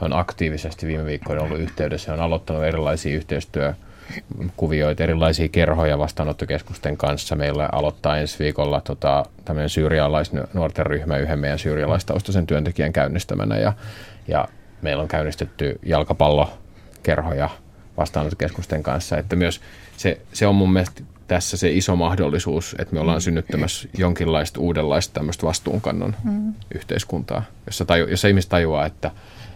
he 0.00 0.04
on 0.04 0.12
aktiivisesti 0.12 0.86
viime 0.86 1.04
viikkoina 1.04 1.42
ollut 1.42 1.58
yhteydessä. 1.58 2.12
He 2.12 2.18
on 2.18 2.24
aloittanut 2.24 2.64
erilaisia 2.64 3.16
yhteistyökuvioita, 3.16 5.02
erilaisia 5.02 5.48
kerhoja 5.48 5.98
vastaanottokeskusten 5.98 6.96
kanssa. 6.96 7.36
Meillä 7.36 7.68
aloittaa 7.72 8.18
ensi 8.18 8.38
viikolla 8.38 8.80
tota, 8.80 9.24
tämmöinen 9.44 9.68
syyrialaisnuorten 9.68 10.86
ryhmä 10.86 11.16
yhden 11.16 11.38
meidän 11.38 11.58
syyrialaistaustaisen 11.58 12.46
työntekijän 12.46 12.92
käynnistämänä. 12.92 13.56
Ja, 13.56 13.72
ja 14.28 14.48
meillä 14.82 15.02
on 15.02 15.08
käynnistetty 15.08 15.78
jalkapallokerhoja 15.82 17.48
vastaanottokeskusten 17.98 18.82
kanssa. 18.82 19.18
Että 19.18 19.36
myös 19.36 19.60
se, 19.96 20.20
se 20.32 20.46
on 20.46 20.54
mun 20.54 20.72
mielestä 20.72 21.02
tässä 21.28 21.56
se 21.56 21.70
iso 21.70 21.96
mahdollisuus, 21.96 22.76
että 22.78 22.94
me 22.94 23.00
ollaan 23.00 23.20
synnyttämässä 23.20 23.88
jonkinlaista 23.98 24.60
uudenlaista 24.60 25.14
tämmöistä 25.14 25.46
vastuunkannon 25.46 26.16
mm. 26.24 26.54
yhteiskuntaa, 26.74 27.42
jossa, 27.66 27.84
taju, 27.84 28.06
jossa 28.06 28.28
ihmiset 28.28 28.48
tajuaa, 28.48 28.86
että, 28.86 29.10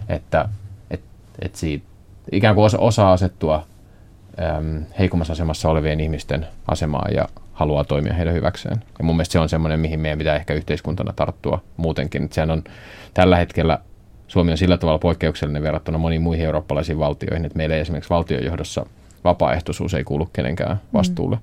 että, 0.09 0.49
että, 0.91 1.07
että 1.43 1.59
siitä 1.59 1.87
ikään 2.33 2.55
kuin 2.55 2.65
osa, 2.65 2.79
osaa 2.79 3.13
asettua 3.13 3.67
äm, 4.59 4.85
heikommassa 4.99 5.33
asemassa 5.33 5.69
olevien 5.69 6.01
ihmisten 6.01 6.47
asemaan 6.69 7.15
ja 7.15 7.29
haluaa 7.53 7.85
toimia 7.85 8.15
heidän 8.15 8.35
hyväkseen. 8.35 8.83
Ja 8.99 9.05
mun 9.05 9.17
mielestä 9.17 9.33
se 9.33 9.39
on 9.39 9.49
semmoinen, 9.49 9.81
mihin 9.81 10.01
meidän 10.01 10.19
pitää 10.19 10.37
ehkä 10.37 10.55
yhteiskuntana 10.55 11.13
tarttua 11.13 11.63
muutenkin. 11.77 12.25
Että 12.25 12.35
sehän 12.35 12.51
on 12.51 12.65
tällä 13.15 13.37
hetkellä 13.37 13.79
Suomi 14.33 14.51
on 14.51 14.59
sillä 14.59 14.79
tavalla 14.79 14.99
poikkeuksellinen 14.99 15.62
verrattuna 15.62 15.99
moniin 15.99 16.23
muihin 16.23 16.45
eurooppalaisiin 16.45 16.99
valtioihin, 16.99 17.45
että 17.45 17.57
meillä 17.57 17.75
ei 17.75 17.81
esimerkiksi 17.81 18.11
valtiojohdossa 18.11 18.87
vapaaehtoisuus 19.25 19.95
ei 19.95 20.05
kuulu 20.05 20.29
kenenkään 20.33 20.71
mm. 20.71 20.79
vastuulle. 20.93 21.37
Mm. 21.37 21.43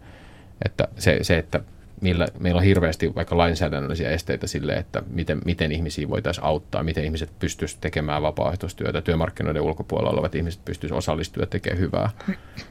Että 0.65 0.88
se, 0.98 1.19
se, 1.22 1.38
että 1.38 1.60
millä, 2.01 2.27
meillä 2.39 2.58
on 2.58 2.63
hirveästi 2.63 3.15
vaikka 3.15 3.38
lainsäädännöllisiä 3.38 4.10
esteitä 4.10 4.48
sille, 4.48 4.74
että 4.74 5.03
miten, 5.10 5.41
miten 5.46 5.72
ihmisiä 5.72 6.10
voitaisiin 6.10 6.46
auttaa, 6.46 6.84
miten 6.84 7.03
ihmiset 7.03 7.29
pystyisivät 7.39 7.81
tekemään 7.81 8.22
vapaaehtoistyötä, 8.22 9.01
työmarkkinoiden 9.01 9.62
ulkopuolella 9.62 10.12
olevat 10.12 10.36
ihmiset 10.36 10.65
pystyisivät 10.65 10.98
osallistumaan 10.98 11.43
ja 11.48 11.50
tekemään 11.50 11.79
hyvää. 11.79 12.10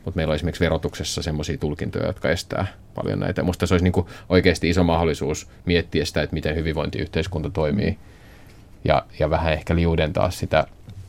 Mutta 0.05 0.17
meillä 0.17 0.33
on 0.33 0.35
esimerkiksi 0.35 0.65
verotuksessa 0.65 1.23
sellaisia 1.23 1.59
tulkintoja, 1.59 2.07
jotka 2.07 2.31
estää 2.31 2.67
paljon 2.95 3.21
näitä. 3.21 3.43
Minusta 3.43 3.67
se 3.67 3.75
olisi 3.75 3.85
niin 3.85 4.07
oikeasti 4.29 4.69
iso 4.69 4.85
mahdollisuus 4.85 5.49
miettiä 5.65 6.05
sitä, 6.05 6.23
että 6.23 6.35
miten 6.35 6.57
hyvinvointiyhteiskunta 6.57 7.51
toimii 7.51 7.99
ja, 8.85 9.03
ja 9.19 9.31
vähän 9.31 9.53
ehkä 9.53 9.75
liudentaa 9.75 10.31
sitä 10.31 10.67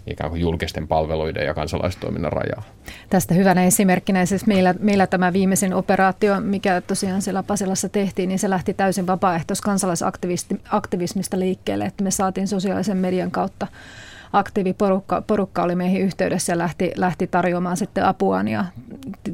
ikään 0.08 0.30
kuin 0.30 0.42
julkisten 0.42 0.88
palveluiden 0.88 1.46
ja 1.46 1.54
kansalaistoiminnan 1.54 2.32
rajaa. 2.32 2.64
Tästä 3.10 3.34
hyvänä 3.34 3.64
esimerkkinä 3.64 4.26
siis 4.26 4.46
meillä, 4.46 4.76
meillä 4.80 5.08
tämä 5.08 5.34
viimeisin 5.34 5.74
operaatio, 5.74 6.42
mikä 6.42 6.82
tosiaan 6.82 7.22
siellä 7.22 7.44
Pasilassa 7.44 7.90
tehtiin, 7.90 8.30
niin 8.30 8.40
se 8.40 8.50
lähti 8.50 8.74
täysin 8.74 9.08
vapaaehtois 9.08 9.62
kansalaisaktivismista 9.62 11.40
liikkeelle, 11.40 11.86
että 11.86 12.04
me 12.04 12.12
saatiin 12.12 12.48
sosiaalisen 12.48 12.98
median 12.98 13.32
kautta 13.32 13.68
aktiiviporukka 14.34 15.22
porukka 15.22 15.64
oli 15.64 15.76
meihin 15.76 16.02
yhteydessä 16.02 16.54
ja 16.54 16.58
lähti, 16.58 16.92
lähti 16.96 17.28
tarjoamaan 17.28 17.78
sitten 17.78 18.06
apuaan 18.06 18.48
ja 18.48 18.66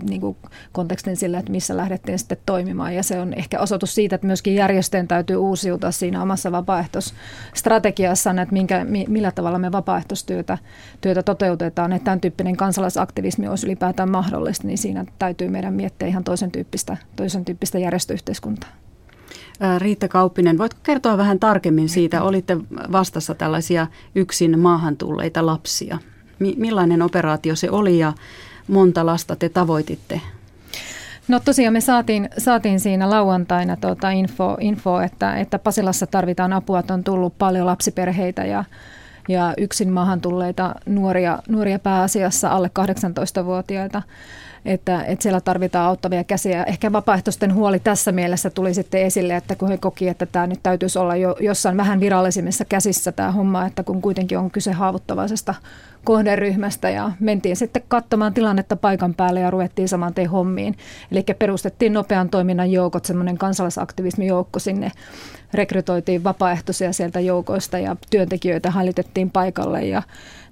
niin 0.10 0.22
kuin 0.22 0.38
kontekstin 0.72 1.18
sillä, 1.18 1.40
että 1.40 1.52
missä 1.52 1.78
lähdettiin 1.78 2.20
sitten 2.20 2.38
toimimaan. 2.46 2.96
Ja 2.96 3.04
se 3.04 3.20
on 3.20 3.34
ehkä 3.34 3.60
osoitus 3.60 3.96
siitä, 3.96 4.16
että 4.16 4.28
myöskin 4.28 4.56
järjestöjen 4.56 5.08
täytyy 5.08 5.36
uusiutua 5.36 5.92
siinä 5.92 6.22
omassa 6.22 6.52
vapaaehtoisstrategiassaan, 6.52 8.40
että 8.40 8.54
minkä, 8.54 8.86
millä 9.08 9.32
tavalla 9.32 9.60
me 9.60 9.72
vapaaehtoistyötä 9.72 10.58
työtä 11.02 11.24
toteutetaan. 11.24 11.94
Että 11.94 12.06
tämän 12.06 12.22
tyyppinen 12.22 12.58
kansalaisaktivismi 12.58 13.48
olisi 13.48 13.68
ylipäätään 13.68 14.12
mahdollista, 14.12 14.68
niin 14.68 14.78
siinä 14.78 15.06
täytyy 15.20 15.50
meidän 15.50 15.74
miettiä 15.74 16.08
ihan 16.08 16.24
toisen 16.24 16.52
tyyppistä, 16.52 16.98
toisen 17.16 17.46
tyyppistä 17.46 17.80
järjestöyhteiskuntaa. 17.80 18.85
Riitta 19.78 20.08
Kauppinen, 20.08 20.58
voitko 20.58 20.80
kertoa 20.84 21.18
vähän 21.18 21.40
tarkemmin 21.40 21.90
siitä? 21.90 22.24
Olitte 22.24 22.58
vastassa 22.92 23.36
tällaisia 23.36 23.88
yksin 24.16 24.60
maahan 24.60 24.98
tulleita 24.98 25.46
lapsia. 25.46 25.98
Millainen 26.40 27.02
operaatio 27.02 27.56
se 27.56 27.70
oli 27.72 28.00
ja 28.00 28.14
monta 28.68 29.06
lasta 29.06 29.36
te 29.36 29.50
tavoititte? 29.50 30.22
No 31.28 31.40
tosiaan 31.40 31.74
me 31.74 31.82
saatiin, 31.82 32.30
saatiin 32.38 32.80
siinä 32.80 33.10
lauantaina 33.10 33.76
tuota 33.76 34.10
info, 34.10 34.58
info 34.60 35.02
että, 35.02 35.36
että 35.36 35.60
Pasilassa 35.60 36.08
tarvitaan 36.08 36.54
apua, 36.54 36.80
että 36.80 36.94
on 36.94 37.04
tullut 37.04 37.38
paljon 37.38 37.66
lapsiperheitä 37.66 38.46
ja, 38.46 38.64
ja 39.30 39.54
yksin 39.58 39.94
maahan 39.94 40.22
tulleita 40.22 40.76
nuoria, 40.86 41.40
nuoria 41.50 41.80
pääasiassa 41.80 42.50
alle 42.50 42.72
18-vuotiaita 42.80 44.02
että, 44.66 45.04
että 45.04 45.24
siellä 45.24 45.42
tarvitaan 45.42 45.88
auttavia 45.88 46.24
käsiä. 46.24 46.64
Ehkä 46.64 46.92
vapaaehtoisten 46.92 47.54
huoli 47.54 47.80
tässä 47.80 48.12
mielessä 48.12 48.50
tuli 48.50 48.74
sitten 48.74 49.02
esille, 49.02 49.36
että 49.36 49.56
kun 49.56 49.70
he 49.70 49.78
koki, 49.78 50.08
että 50.08 50.26
tämä 50.26 50.48
nyt 50.48 50.60
täytyisi 50.64 51.00
olla 51.00 51.16
jo 51.16 51.36
jossain 51.40 51.78
vähän 51.78 52.00
virallisimmissa 52.00 52.66
käsissä 52.66 53.12
tämä 53.12 53.32
homma, 53.32 53.66
että 53.66 53.84
kun 53.84 54.02
kuitenkin 54.02 54.38
on 54.38 54.52
kyse 54.52 54.72
haavoittavaisesta 54.72 55.56
kohderyhmästä 56.04 56.90
ja 56.90 57.12
mentiin 57.20 57.56
sitten 57.56 57.84
katsomaan 57.88 58.34
tilannetta 58.34 58.76
paikan 58.76 59.14
päälle 59.14 59.40
ja 59.40 59.52
ruvettiin 59.52 59.88
saman 59.88 60.14
tien 60.14 60.30
hommiin. 60.30 60.78
Eli 61.12 61.24
perustettiin 61.40 61.94
nopean 61.94 62.30
toiminnan 62.30 62.72
joukot, 62.72 63.06
semmoinen 63.06 63.38
kansalaisaktivismijoukko 63.38 64.60
sinne, 64.60 64.92
rekrytoitiin 65.54 66.24
vapaaehtoisia 66.24 66.94
sieltä 66.94 67.20
joukoista 67.20 67.80
ja 67.80 67.96
työntekijöitä 68.10 68.72
hallitettiin 68.72 69.32
paikalle 69.32 69.86
ja 69.86 70.04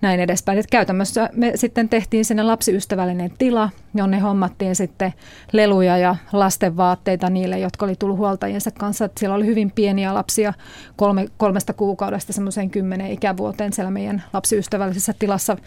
näin 0.02 0.20
edespäin. 0.20 0.60
Et 0.60 0.68
käytännössä 0.72 1.30
me 1.34 1.52
sitten 1.56 1.90
tehtiin 1.90 2.26
sinne 2.26 2.44
lapsiystävällinen 2.44 3.32
tila, 3.38 3.70
jonne 4.04 4.20
hommattiin 4.20 4.76
sitten 4.76 5.14
leluja 5.52 5.98
ja 5.98 6.16
lastenvaatteita 6.32 7.30
niille, 7.30 7.60
jotka 7.60 7.86
oli 7.86 7.96
tullut 7.96 8.18
huoltajiensa 8.18 8.72
kanssa. 8.72 9.06
Et 9.06 9.18
siellä 9.18 9.36
oli 9.36 9.46
hyvin 9.46 9.72
pieniä 9.72 10.14
lapsia 10.14 10.54
kolme, 10.96 11.28
kolmesta 11.38 11.74
kuukaudesta 11.74 12.34
semmoiseen 12.34 12.70
kymmenen 12.70 13.12
ikävuoteen 13.12 13.74
siellä 13.74 13.92
meidän 13.92 14.24
lapsiystävällisessä 14.34 15.14
tilassa 15.20 15.58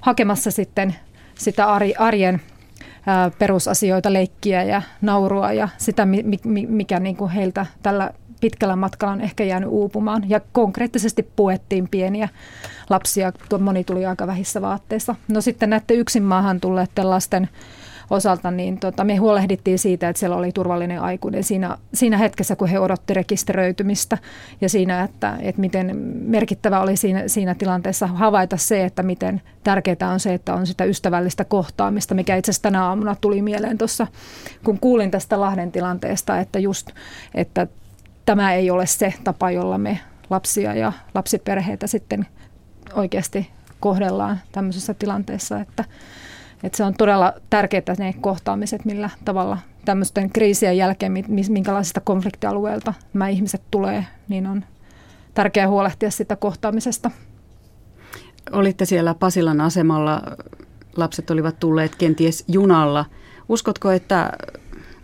hakemassa 0.00 0.50
sitten 0.50 0.94
sitä 1.34 1.66
arjen 1.98 2.40
perusasioita, 3.38 4.12
leikkiä 4.12 4.62
ja 4.62 4.82
naurua 5.00 5.52
ja 5.52 5.68
sitä, 5.78 6.06
mikä 6.68 7.00
niin 7.00 7.16
kuin 7.16 7.30
heiltä 7.30 7.66
tällä 7.82 8.10
pitkällä 8.40 8.76
matkalla 8.76 9.12
on 9.12 9.20
ehkä 9.20 9.44
jäänyt 9.44 9.68
uupumaan. 9.68 10.30
Ja 10.30 10.40
konkreettisesti 10.52 11.22
puettiin 11.36 11.88
pieniä 11.88 12.28
lapsia, 12.90 13.32
moni 13.60 13.84
tuli 13.84 14.06
aika 14.06 14.26
vähissä 14.26 14.62
vaatteissa. 14.62 15.14
No 15.28 15.40
sitten 15.40 15.70
näiden 15.70 15.96
yksin 15.96 16.22
maahan 16.22 16.60
tulleiden 16.60 17.10
lasten 17.10 17.48
osalta, 18.10 18.50
niin 18.50 18.78
tota, 18.78 19.04
me 19.04 19.16
huolehdittiin 19.16 19.78
siitä, 19.78 20.08
että 20.08 20.20
siellä 20.20 20.36
oli 20.36 20.52
turvallinen 20.52 21.00
aikuinen 21.00 21.44
siinä, 21.44 21.78
siinä 21.94 22.18
hetkessä, 22.18 22.56
kun 22.56 22.68
he 22.68 22.78
odotti 22.78 23.14
rekisteröitymistä 23.14 24.18
ja 24.60 24.68
siinä, 24.68 25.02
että, 25.02 25.36
että 25.40 25.60
miten 25.60 25.96
merkittävä 26.20 26.80
oli 26.80 26.96
siinä, 26.96 27.22
siinä 27.28 27.54
tilanteessa 27.54 28.06
havaita 28.06 28.56
se, 28.56 28.84
että 28.84 29.02
miten 29.02 29.42
tärkeää 29.64 30.10
on 30.12 30.20
se, 30.20 30.34
että 30.34 30.54
on 30.54 30.66
sitä 30.66 30.84
ystävällistä 30.84 31.44
kohtaamista, 31.44 32.14
mikä 32.14 32.36
itse 32.36 32.50
asiassa 32.50 32.62
tänä 32.62 32.84
aamuna 32.84 33.16
tuli 33.20 33.42
mieleen 33.42 33.78
tuossa, 33.78 34.06
kun 34.64 34.80
kuulin 34.80 35.10
tästä 35.10 35.40
Lahden 35.40 35.72
tilanteesta, 35.72 36.38
että 36.38 36.58
just, 36.58 36.90
että 37.34 37.66
tämä 38.26 38.54
ei 38.54 38.70
ole 38.70 38.86
se 38.86 39.14
tapa, 39.24 39.50
jolla 39.50 39.78
me 39.78 40.00
lapsia 40.30 40.74
ja 40.74 40.92
lapsiperheitä 41.14 41.86
sitten 41.86 42.26
oikeasti 42.94 43.50
kohdellaan 43.80 44.40
tämmöisessä 44.52 44.94
tilanteessa, 44.94 45.60
että, 45.60 45.84
Et 46.62 46.74
se 46.74 46.84
on 46.84 46.94
todella 46.94 47.32
tärkeää 47.50 47.94
ne 47.98 48.14
kohtaamiset, 48.20 48.84
millä 48.84 49.10
tavalla 49.24 49.58
tämmöisten 49.84 50.30
kriisien 50.30 50.76
jälkeen, 50.76 51.12
minkälaisista 51.48 52.00
konfliktialueilta 52.00 52.94
nämä 53.12 53.28
ihmiset 53.28 53.62
tulee, 53.70 54.06
niin 54.28 54.46
on 54.46 54.64
tärkeää 55.34 55.68
huolehtia 55.68 56.10
sitä 56.10 56.36
kohtaamisesta. 56.36 57.10
Olitte 58.52 58.84
siellä 58.84 59.14
Pasilan 59.14 59.60
asemalla, 59.60 60.22
lapset 60.96 61.30
olivat 61.30 61.58
tulleet 61.60 61.96
kenties 61.96 62.44
junalla. 62.48 63.04
Uskotko, 63.48 63.90
että 63.90 64.32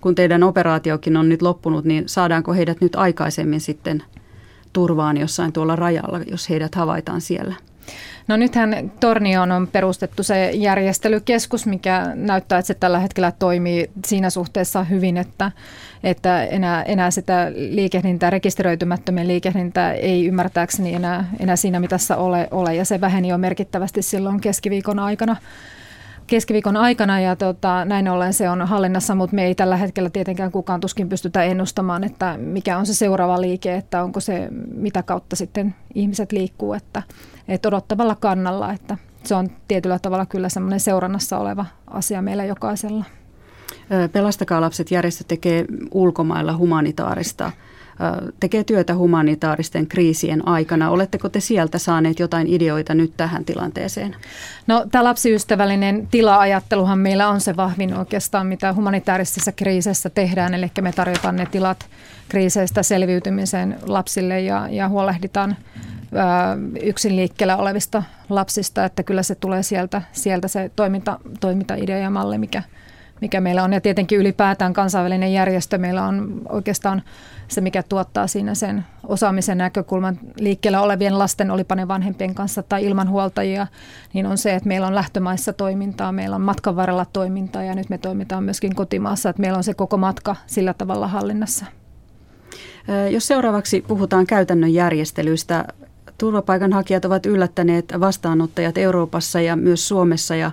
kun 0.00 0.14
teidän 0.14 0.42
operaatiokin 0.42 1.16
on 1.16 1.28
nyt 1.28 1.42
loppunut, 1.42 1.84
niin 1.84 2.08
saadaanko 2.08 2.52
heidät 2.52 2.80
nyt 2.80 2.96
aikaisemmin 2.96 3.60
sitten 3.60 4.02
turvaan 4.72 5.16
jossain 5.16 5.52
tuolla 5.52 5.76
rajalla, 5.76 6.20
jos 6.30 6.50
heidät 6.50 6.74
havaitaan 6.74 7.20
siellä? 7.20 7.54
No 8.28 8.36
nythän 8.36 8.92
Tornioon 9.00 9.52
on 9.52 9.66
perustettu 9.66 10.22
se 10.22 10.50
järjestelykeskus, 10.50 11.66
mikä 11.66 12.10
näyttää, 12.14 12.58
että 12.58 12.66
se 12.66 12.74
tällä 12.74 12.98
hetkellä 12.98 13.32
toimii 13.32 13.90
siinä 14.06 14.30
suhteessa 14.30 14.84
hyvin, 14.84 15.16
että, 15.16 15.52
että 16.04 16.44
enää, 16.44 16.82
enää 16.82 17.10
sitä 17.10 17.52
liikehdintää, 17.54 18.30
rekisteröitymättömien 18.30 19.28
liikehdintää 19.28 19.92
ei 19.92 20.26
ymmärtääkseni 20.26 20.94
enää, 20.94 21.28
enää 21.40 21.56
siinä 21.56 21.80
mitassa 21.80 22.16
ole, 22.16 22.48
ole, 22.50 22.74
ja 22.74 22.84
se 22.84 23.00
väheni 23.00 23.28
jo 23.28 23.38
merkittävästi 23.38 24.02
silloin 24.02 24.40
keskiviikon 24.40 24.98
aikana 24.98 25.36
keskiviikon 26.26 26.76
aikana. 26.76 27.20
Ja 27.20 27.36
tota, 27.36 27.84
näin 27.84 28.08
ollen 28.08 28.34
se 28.34 28.50
on 28.50 28.62
hallinnassa, 28.68 29.14
mutta 29.14 29.36
me 29.36 29.44
ei 29.44 29.54
tällä 29.54 29.76
hetkellä 29.76 30.10
tietenkään 30.10 30.52
kukaan 30.52 30.80
tuskin 30.80 31.08
pystytä 31.08 31.42
ennustamaan, 31.42 32.04
että 32.04 32.36
mikä 32.38 32.78
on 32.78 32.86
se 32.86 32.94
seuraava 32.94 33.40
liike, 33.40 33.74
että 33.74 34.02
onko 34.02 34.20
se 34.20 34.48
mitä 34.74 35.02
kautta 35.02 35.36
sitten 35.36 35.74
ihmiset 35.94 36.32
liikkuu, 36.32 36.72
että, 36.72 37.02
että 37.48 37.68
odottavalla 37.68 38.14
kannalla, 38.14 38.72
että 38.72 38.96
se 39.24 39.34
on 39.34 39.48
tietyllä 39.68 39.98
tavalla 39.98 40.26
kyllä 40.26 40.48
semmoinen 40.48 40.80
seurannassa 40.80 41.38
oleva 41.38 41.66
asia 41.86 42.22
meillä 42.22 42.44
jokaisella. 42.44 43.04
Pelastakaa 44.12 44.60
lapset 44.60 44.90
järjestö 44.90 45.24
tekee 45.28 45.64
ulkomailla 45.90 46.56
humanitaarista 46.56 47.52
tekee 48.40 48.64
työtä 48.64 48.94
humanitaaristen 48.94 49.86
kriisien 49.86 50.48
aikana. 50.48 50.90
Oletteko 50.90 51.28
te 51.28 51.40
sieltä 51.40 51.78
saaneet 51.78 52.18
jotain 52.18 52.46
ideoita 52.46 52.94
nyt 52.94 53.12
tähän 53.16 53.44
tilanteeseen? 53.44 54.16
No 54.66 54.86
tämä 54.90 55.04
lapsiystävällinen 55.04 56.08
tila-ajatteluhan 56.10 56.98
meillä 56.98 57.28
on 57.28 57.40
se 57.40 57.56
vahvin 57.56 57.94
oikeastaan, 57.94 58.46
mitä 58.46 58.72
humanitaarisessa 58.72 59.52
kriisessä 59.52 60.10
tehdään. 60.10 60.54
Eli 60.54 60.70
me 60.80 60.92
tarjotaan 60.92 61.36
ne 61.36 61.46
tilat 61.46 61.86
kriiseistä 62.28 62.82
selviytymiseen 62.82 63.78
lapsille 63.86 64.40
ja, 64.40 64.68
ja 64.70 64.88
huolehditaan 64.88 65.56
yksin 66.82 67.16
liikkeellä 67.16 67.56
olevista 67.56 68.02
lapsista, 68.28 68.84
että 68.84 69.02
kyllä 69.02 69.22
se 69.22 69.34
tulee 69.34 69.62
sieltä, 69.62 70.02
sieltä 70.12 70.48
se 70.48 70.70
toiminta, 70.76 71.20
toimintaidea 71.40 71.98
ja 71.98 72.10
malli, 72.10 72.38
mikä, 72.38 72.62
mikä 73.20 73.40
meillä 73.40 73.64
on. 73.64 73.72
Ja 73.72 73.80
tietenkin 73.80 74.18
ylipäätään 74.18 74.72
kansainvälinen 74.72 75.32
järjestö 75.32 75.78
meillä 75.78 76.04
on 76.04 76.42
oikeastaan 76.48 77.02
se, 77.48 77.60
mikä 77.60 77.82
tuottaa 77.82 78.26
siinä 78.26 78.54
sen 78.54 78.84
osaamisen 79.06 79.58
näkökulman 79.58 80.18
liikkeellä 80.40 80.80
olevien 80.80 81.18
lasten, 81.18 81.50
olipa 81.50 81.74
ne 81.74 81.88
vanhempien 81.88 82.34
kanssa 82.34 82.62
tai 82.62 82.84
ilman 82.84 83.10
huoltajia, 83.10 83.66
niin 84.12 84.26
on 84.26 84.38
se, 84.38 84.54
että 84.54 84.68
meillä 84.68 84.86
on 84.86 84.94
lähtömaissa 84.94 85.52
toimintaa, 85.52 86.12
meillä 86.12 86.36
on 86.36 86.42
matkan 86.42 86.76
varrella 86.76 87.06
toimintaa 87.12 87.62
ja 87.62 87.74
nyt 87.74 87.90
me 87.90 87.98
toimitaan 87.98 88.44
myöskin 88.44 88.74
kotimaassa, 88.74 89.28
että 89.28 89.40
meillä 89.40 89.56
on 89.56 89.64
se 89.64 89.74
koko 89.74 89.96
matka 89.96 90.36
sillä 90.46 90.74
tavalla 90.74 91.08
hallinnassa. 91.08 91.66
Jos 93.10 93.26
seuraavaksi 93.26 93.84
puhutaan 93.88 94.26
käytännön 94.26 94.74
järjestelyistä, 94.74 95.64
turvapaikanhakijat 96.18 97.04
ovat 97.04 97.26
yllättäneet 97.26 97.92
vastaanottajat 98.00 98.78
Euroopassa 98.78 99.40
ja 99.40 99.56
myös 99.56 99.88
Suomessa 99.88 100.36
ja 100.36 100.50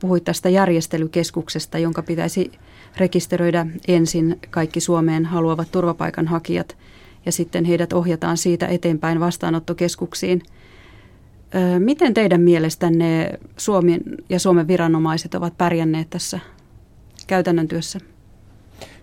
puhuit 0.00 0.24
tästä 0.24 0.48
järjestelykeskuksesta, 0.48 1.78
jonka 1.78 2.02
pitäisi 2.02 2.52
rekisteröidä 2.96 3.66
ensin 3.88 4.38
kaikki 4.50 4.80
Suomeen 4.80 5.24
haluavat 5.24 5.72
turvapaikanhakijat 5.72 6.76
ja 7.26 7.32
sitten 7.32 7.64
heidät 7.64 7.92
ohjataan 7.92 8.36
siitä 8.36 8.66
eteenpäin 8.66 9.20
vastaanottokeskuksiin. 9.20 10.42
Miten 11.78 12.14
teidän 12.14 12.40
mielestänne 12.40 13.38
Suomi 13.56 13.98
ja 14.28 14.38
Suomen 14.38 14.68
viranomaiset 14.68 15.34
ovat 15.34 15.58
pärjänneet 15.58 16.10
tässä 16.10 16.40
käytännön 17.26 17.68
työssä? 17.68 17.98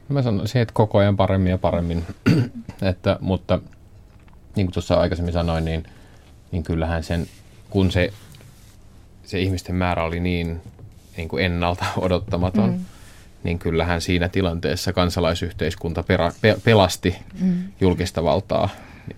Mä 0.09 0.21
sanoisin, 0.21 0.61
että 0.61 0.73
koko 0.73 0.97
ajan 0.97 1.17
paremmin 1.17 1.49
ja 1.49 1.57
paremmin, 1.57 2.03
että, 2.89 3.17
mutta 3.21 3.59
niin 4.55 4.67
kuin 4.67 4.73
tuossa 4.73 4.95
aikaisemmin 4.95 5.33
sanoin, 5.33 5.65
niin, 5.65 5.83
niin 6.51 6.63
kyllähän 6.63 7.03
sen, 7.03 7.27
kun 7.69 7.91
se, 7.91 8.13
se 9.23 9.39
ihmisten 9.39 9.75
määrä 9.75 10.03
oli 10.03 10.19
niin, 10.19 10.61
niin 11.17 11.29
kuin 11.29 11.45
ennalta 11.45 11.85
odottamaton, 12.05 12.69
mm 12.69 12.85
niin 13.43 13.59
kyllähän 13.59 14.01
siinä 14.01 14.29
tilanteessa 14.29 14.93
kansalaisyhteiskunta 14.93 16.03
pera, 16.03 16.31
pe, 16.41 16.57
pelasti 16.63 17.15
mm. 17.41 17.63
julkista 17.81 18.23
valtaa 18.23 18.69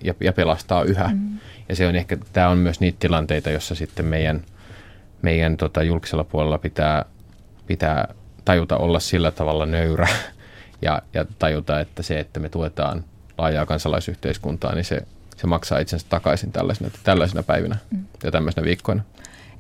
ja, 0.04 0.14
ja 0.20 0.34
pelastaa 0.34 0.84
yhä. 0.84 1.10
Mm. 1.14 1.38
Ja 1.70 1.76
se 1.76 1.88
on 1.88 1.96
ehkä, 1.96 2.18
tämä 2.34 2.50
on 2.50 2.58
myös 2.58 2.80
niitä 2.80 2.98
tilanteita, 3.00 3.50
jossa 3.50 3.76
sitten 3.76 4.06
meidän, 4.06 4.42
meidän 5.22 5.58
tota, 5.58 5.84
julkisella 5.84 6.24
puolella 6.24 6.58
pitää, 6.58 7.06
pitää 7.68 8.14
tajuta 8.46 8.78
olla 8.78 9.00
sillä 9.00 9.32
tavalla 9.32 9.66
nöyrä 9.66 10.08
ja, 10.82 11.02
ja 11.14 11.26
tajuta, 11.40 11.80
että 11.80 12.04
se, 12.04 12.20
että 12.20 12.40
me 12.40 12.50
tuetaan 12.50 13.04
laajaa 13.38 13.66
kansalaisyhteiskuntaa, 13.66 14.76
niin 14.76 14.86
se, 14.86 15.02
se 15.42 15.48
maksaa 15.48 15.80
itsensä 15.80 16.06
takaisin 16.10 16.52
tällaisina, 16.52 16.90
tällaisina 17.04 17.44
päivinä 17.44 17.78
mm. 17.92 18.04
ja 18.24 18.32
tämmöisinä 18.32 18.64
viikkoina. 18.64 19.04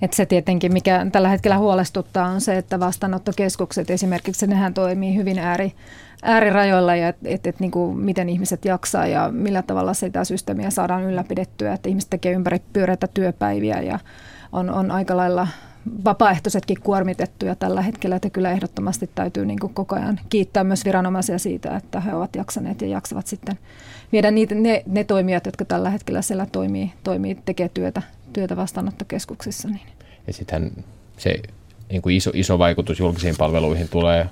Et 0.01 0.13
se 0.13 0.25
tietenkin, 0.25 0.73
mikä 0.73 1.07
tällä 1.11 1.29
hetkellä 1.29 1.57
huolestuttaa, 1.57 2.27
on 2.27 2.41
se, 2.41 2.57
että 2.57 2.79
vastaanottokeskukset 2.79 3.89
esimerkiksi, 3.89 4.47
nehän 4.47 4.73
toimii 4.73 5.15
hyvin 5.15 5.39
ääri, 5.39 5.73
äärirajoilla 6.23 6.95
ja 6.95 7.07
että 7.07 7.29
et, 7.29 7.47
et, 7.47 7.59
niin 7.59 7.71
kuin 7.71 7.97
miten 7.97 8.29
ihmiset 8.29 8.65
jaksaa 8.65 9.07
ja 9.07 9.29
millä 9.31 9.61
tavalla 9.61 9.93
sitä 9.93 10.25
systeemiä 10.25 10.69
saadaan 10.69 11.03
ylläpidettyä, 11.03 11.73
että 11.73 11.89
ihmiset 11.89 12.09
tekee 12.09 12.33
ympäri 12.33 12.61
pyöreitä 12.73 13.07
työpäiviä 13.13 13.81
ja 13.81 13.99
on, 14.51 14.69
on 14.69 14.91
aika 14.91 15.17
lailla 15.17 15.47
vapaaehtoisetkin 16.05 16.81
kuormitettuja 16.81 17.55
tällä 17.55 17.81
hetkellä, 17.81 18.15
että 18.15 18.29
kyllä 18.29 18.51
ehdottomasti 18.51 19.09
täytyy 19.15 19.45
niin 19.45 19.59
kuin 19.59 19.73
koko 19.73 19.95
ajan 19.95 20.19
kiittää 20.29 20.63
myös 20.63 20.85
viranomaisia 20.85 21.39
siitä, 21.39 21.75
että 21.75 21.99
he 21.99 22.13
ovat 22.13 22.35
jaksaneet 22.35 22.81
ja 22.81 22.87
jaksavat 22.87 23.27
sitten 23.27 23.59
viedä 24.11 24.31
niitä, 24.31 24.55
ne, 24.55 24.83
ne 24.87 25.03
toimijat, 25.03 25.45
jotka 25.45 25.65
tällä 25.65 25.89
hetkellä 25.89 26.21
siellä 26.21 26.45
toimii, 26.45 26.91
toimii 27.03 27.37
tekee 27.45 27.69
työtä, 27.73 28.01
työtä 28.33 28.55
vastaanottokeskuksissa. 28.55 29.67
Niin. 29.67 29.87
Ja 30.27 30.33
sitten 30.33 30.71
se 31.17 31.39
niin 31.89 32.01
kuin 32.01 32.15
iso, 32.15 32.31
iso 32.33 32.59
vaikutus 32.59 32.99
julkisiin 32.99 33.35
palveluihin 33.37 33.89
tulee, 33.89 34.29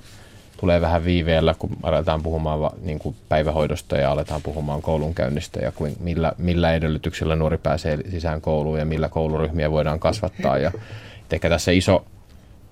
tulee 0.60 0.80
vähän 0.80 1.04
viiveellä, 1.04 1.54
kun 1.58 1.76
aletaan 1.82 2.22
puhumaan 2.22 2.70
niin 2.82 2.98
kuin 2.98 3.16
päivähoidosta 3.28 3.96
ja 3.96 4.12
aletaan 4.12 4.42
puhumaan 4.42 4.82
koulunkäynnistä 4.82 5.60
ja 5.60 5.72
kuin, 5.72 5.96
millä, 6.00 6.32
millä 6.38 6.74
edellytyksillä 6.74 7.36
nuori 7.36 7.58
pääsee 7.58 7.98
sisään 8.10 8.40
kouluun 8.40 8.78
ja 8.78 8.84
millä 8.84 9.08
kouluryhmiä 9.08 9.70
voidaan 9.70 10.00
kasvattaa. 10.00 10.58
Ja 10.58 10.72
ehkä 11.32 11.48
tässä 11.48 11.70
iso, 11.72 12.04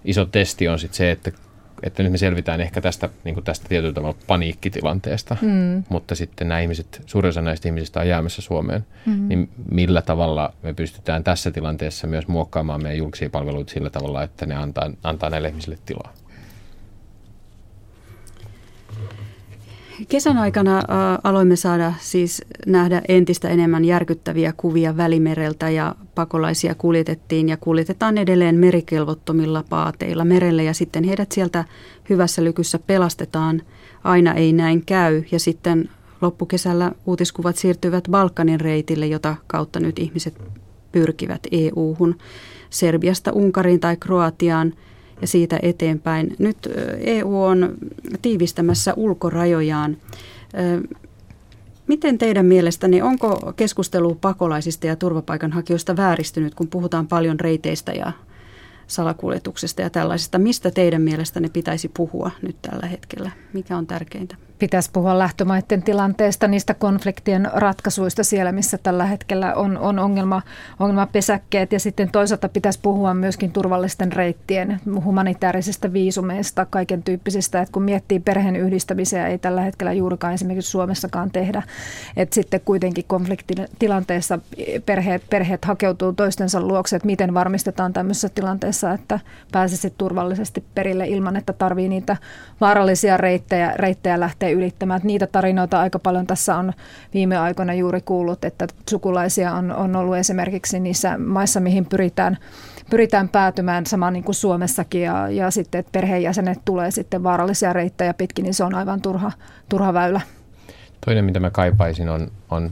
iso 0.05 0.25
testi 0.25 0.69
on 0.69 0.79
sitten 0.79 0.97
se, 0.97 1.11
että 1.11 1.33
että 1.83 2.03
nyt 2.03 2.13
me 2.13 2.19
selvitään 2.19 2.61
ehkä 2.61 2.81
tästä, 2.81 3.09
niin 3.25 3.35
kuin 3.35 3.45
tästä 3.45 3.69
tietyllä 3.69 3.95
tavalla 3.95 4.19
paniikkitilanteesta, 4.27 5.37
mm. 5.43 5.85
mutta 5.89 6.15
sitten 6.15 6.49
nämä 6.49 6.61
ihmiset, 6.61 7.03
suurin 7.07 7.29
osa 7.29 7.43
näistä 7.43 7.69
ihmisistä 7.69 8.01
on 8.01 8.09
jäämässä 8.09 8.43
Suomeen, 8.43 8.87
mm. 9.07 9.29
niin 9.29 9.51
millä 9.71 10.03
tavalla 10.03 10.53
me 10.63 10.75
pystytään 10.75 11.25
tässä 11.25 11.51
tilanteessa 11.51 12.07
myös 12.07 12.29
muokkaamaan 12.29 12.83
meidän 12.83 12.99
julkisia 12.99 13.31
palveluita 13.31 13.73
sillä 13.73 13.91
tavalla, 13.91 14.23
että 14.23 14.47
ne 14.47 14.55
antaa, 14.55 14.91
antaa 15.03 15.31
näille 15.31 15.49
ihmisille 15.49 15.79
tilaa? 15.87 16.13
Kesän 20.09 20.39
aikana 20.39 20.83
aloimme 21.25 21.57
saada 21.57 21.93
siis 22.01 22.43
nähdä 22.67 23.03
entistä 23.09 23.49
enemmän 23.49 23.85
järkyttäviä 23.85 24.53
kuvia 24.57 24.97
Välimereltä 24.97 25.71
ja 25.71 25.95
pakolaisia 26.15 26.75
kuljetettiin 26.75 27.49
ja 27.49 27.57
kuljetetaan 27.57 28.19
edelleen 28.19 28.55
merikelvottomilla 28.55 29.65
paateilla 29.69 30.25
merelle 30.25 30.65
ja 30.65 30.75
sitten 30.75 31.05
heidät 31.05 31.33
sieltä 31.33 31.65
hyvässä 32.11 32.45
lykyssä 32.45 32.79
pelastetaan. 32.79 33.63
Aina 34.05 34.35
ei 34.35 34.53
näin 34.53 34.85
käy 34.87 35.23
ja 35.33 35.41
sitten 35.41 35.91
loppukesällä 36.21 36.93
uutiskuvat 37.07 37.57
siirtyvät 37.57 38.05
Balkanin 38.11 38.61
reitille, 38.61 39.07
jota 39.07 39.37
kautta 39.47 39.81
nyt 39.81 39.99
ihmiset 39.99 40.35
pyrkivät 40.93 41.41
EU-hun. 41.51 42.19
Serbiasta 42.71 43.33
Unkariin 43.33 43.81
tai 43.81 43.97
Kroatiaan– 43.97 44.75
ja 45.21 45.27
siitä 45.27 45.59
eteenpäin. 45.63 46.37
Nyt 46.39 46.57
EU 46.99 47.43
on 47.43 47.75
tiivistämässä 48.23 48.95
ulkorajojaan. 48.97 49.97
Miten 51.87 52.19
teidän 52.19 52.47
mielestäni, 52.47 53.03
onko 53.03 53.53
keskustelu 53.57 54.15
pakolaisista 54.15 54.87
ja 54.87 54.97
turvapaikanhakijoista 54.97 55.97
vääristynyt, 55.97 56.55
kun 56.55 56.69
puhutaan 56.69 57.07
paljon 57.07 57.41
reiteistä 57.41 57.93
ja 57.93 58.13
salakuljetuksesta 58.89 59.83
ja 59.83 59.91
tällaisesta. 59.91 60.39
Mistä 60.39 60.71
teidän 60.71 61.03
mielestänne 61.03 61.49
pitäisi 61.49 61.91
puhua 61.97 62.31
nyt 62.43 62.57
tällä 62.63 62.87
hetkellä? 62.87 63.31
Mikä 63.53 63.77
on 63.77 63.87
tärkeintä? 63.87 64.37
pitäisi 64.59 64.91
puhua 64.93 65.19
lähtömaiden 65.19 65.83
tilanteesta, 65.83 66.49
niistä 66.49 66.75
konfliktien 66.75 67.51
ratkaisuista 67.53 68.25
siellä, 68.25 68.53
missä 68.53 68.79
tällä 68.79 69.07
hetkellä 69.07 69.55
on, 69.55 69.79
on 69.79 69.99
ongelma, 69.99 70.43
ongelmapesäkkeet. 70.79 71.73
Ja 71.73 71.81
sitten 71.81 72.11
toisaalta 72.11 72.49
pitäisi 72.49 72.79
puhua 72.83 73.15
myöskin 73.15 73.53
turvallisten 73.53 74.13
reittien, 74.13 74.81
humanitaarisista 75.05 75.93
viisumeista, 75.93 76.67
kaiken 76.71 77.03
tyyppisistä. 77.03 77.61
Että 77.61 77.73
kun 77.73 77.83
miettii 77.83 78.21
perheen 78.21 78.57
yhdistämisiä, 78.57 79.27
ei 79.27 79.39
tällä 79.39 79.61
hetkellä 79.61 79.93
juurikaan 79.93 80.35
esimerkiksi 80.35 80.71
Suomessakaan 80.71 81.31
tehdä. 81.31 81.63
Että 82.17 82.35
sitten 82.35 82.61
kuitenkin 82.65 83.05
konfliktitilanteessa 83.09 84.39
perheet, 84.87 85.23
perheet 85.31 85.65
hakeutuu 85.65 86.13
toistensa 86.13 86.61
luokse, 86.61 86.97
että 86.97 87.07
miten 87.07 87.35
varmistetaan 87.35 87.93
tämmöisessä 87.93 88.29
tilanteessa, 88.29 88.78
että 88.83 89.21
pääsisit 89.53 89.95
turvallisesti 89.99 90.65
perille 90.75 91.07
ilman, 91.07 91.37
että 91.37 91.53
tarvii 91.53 91.89
niitä 91.89 92.17
vaarallisia 92.61 93.17
reittejä, 93.17 93.73
reittejä 93.77 94.21
lähteä 94.21 94.49
ylittämään. 94.49 95.01
Niitä 95.05 95.27
tarinoita 95.27 95.81
aika 95.81 95.99
paljon 95.99 96.27
tässä 96.27 96.57
on 96.57 96.73
viime 97.15 97.37
aikoina 97.37 97.75
juuri 97.75 98.01
kuullut, 98.01 98.45
että 98.45 98.67
sukulaisia 98.91 99.53
on, 99.53 99.73
on 99.73 99.97
ollut 99.97 100.17
esimerkiksi 100.17 100.81
niissä 100.81 101.19
maissa, 101.19 101.61
mihin 101.61 101.87
pyritään, 101.87 102.39
pyritään 102.91 103.29
päätymään 103.29 103.87
sama 103.87 104.11
niin 104.11 104.25
kuin 104.25 104.35
Suomessakin 104.35 105.03
ja, 105.03 105.31
ja 105.31 105.51
sitten, 105.51 105.79
että 105.79 105.93
perheenjäsenet 105.93 106.59
tulee 106.65 106.91
sitten 106.91 107.23
vaarallisia 107.23 107.73
reittejä 107.73 108.15
pitkin, 108.15 108.43
niin 108.43 108.55
se 108.55 108.65
on 108.65 108.75
aivan 108.75 109.03
turha, 109.03 109.33
turha 109.69 109.95
väylä. 109.95 110.21
Toinen, 111.07 111.25
mitä 111.25 111.41
mä 111.41 111.51
kaipaisin, 111.51 112.09
on, 112.09 112.31
on 112.51 112.71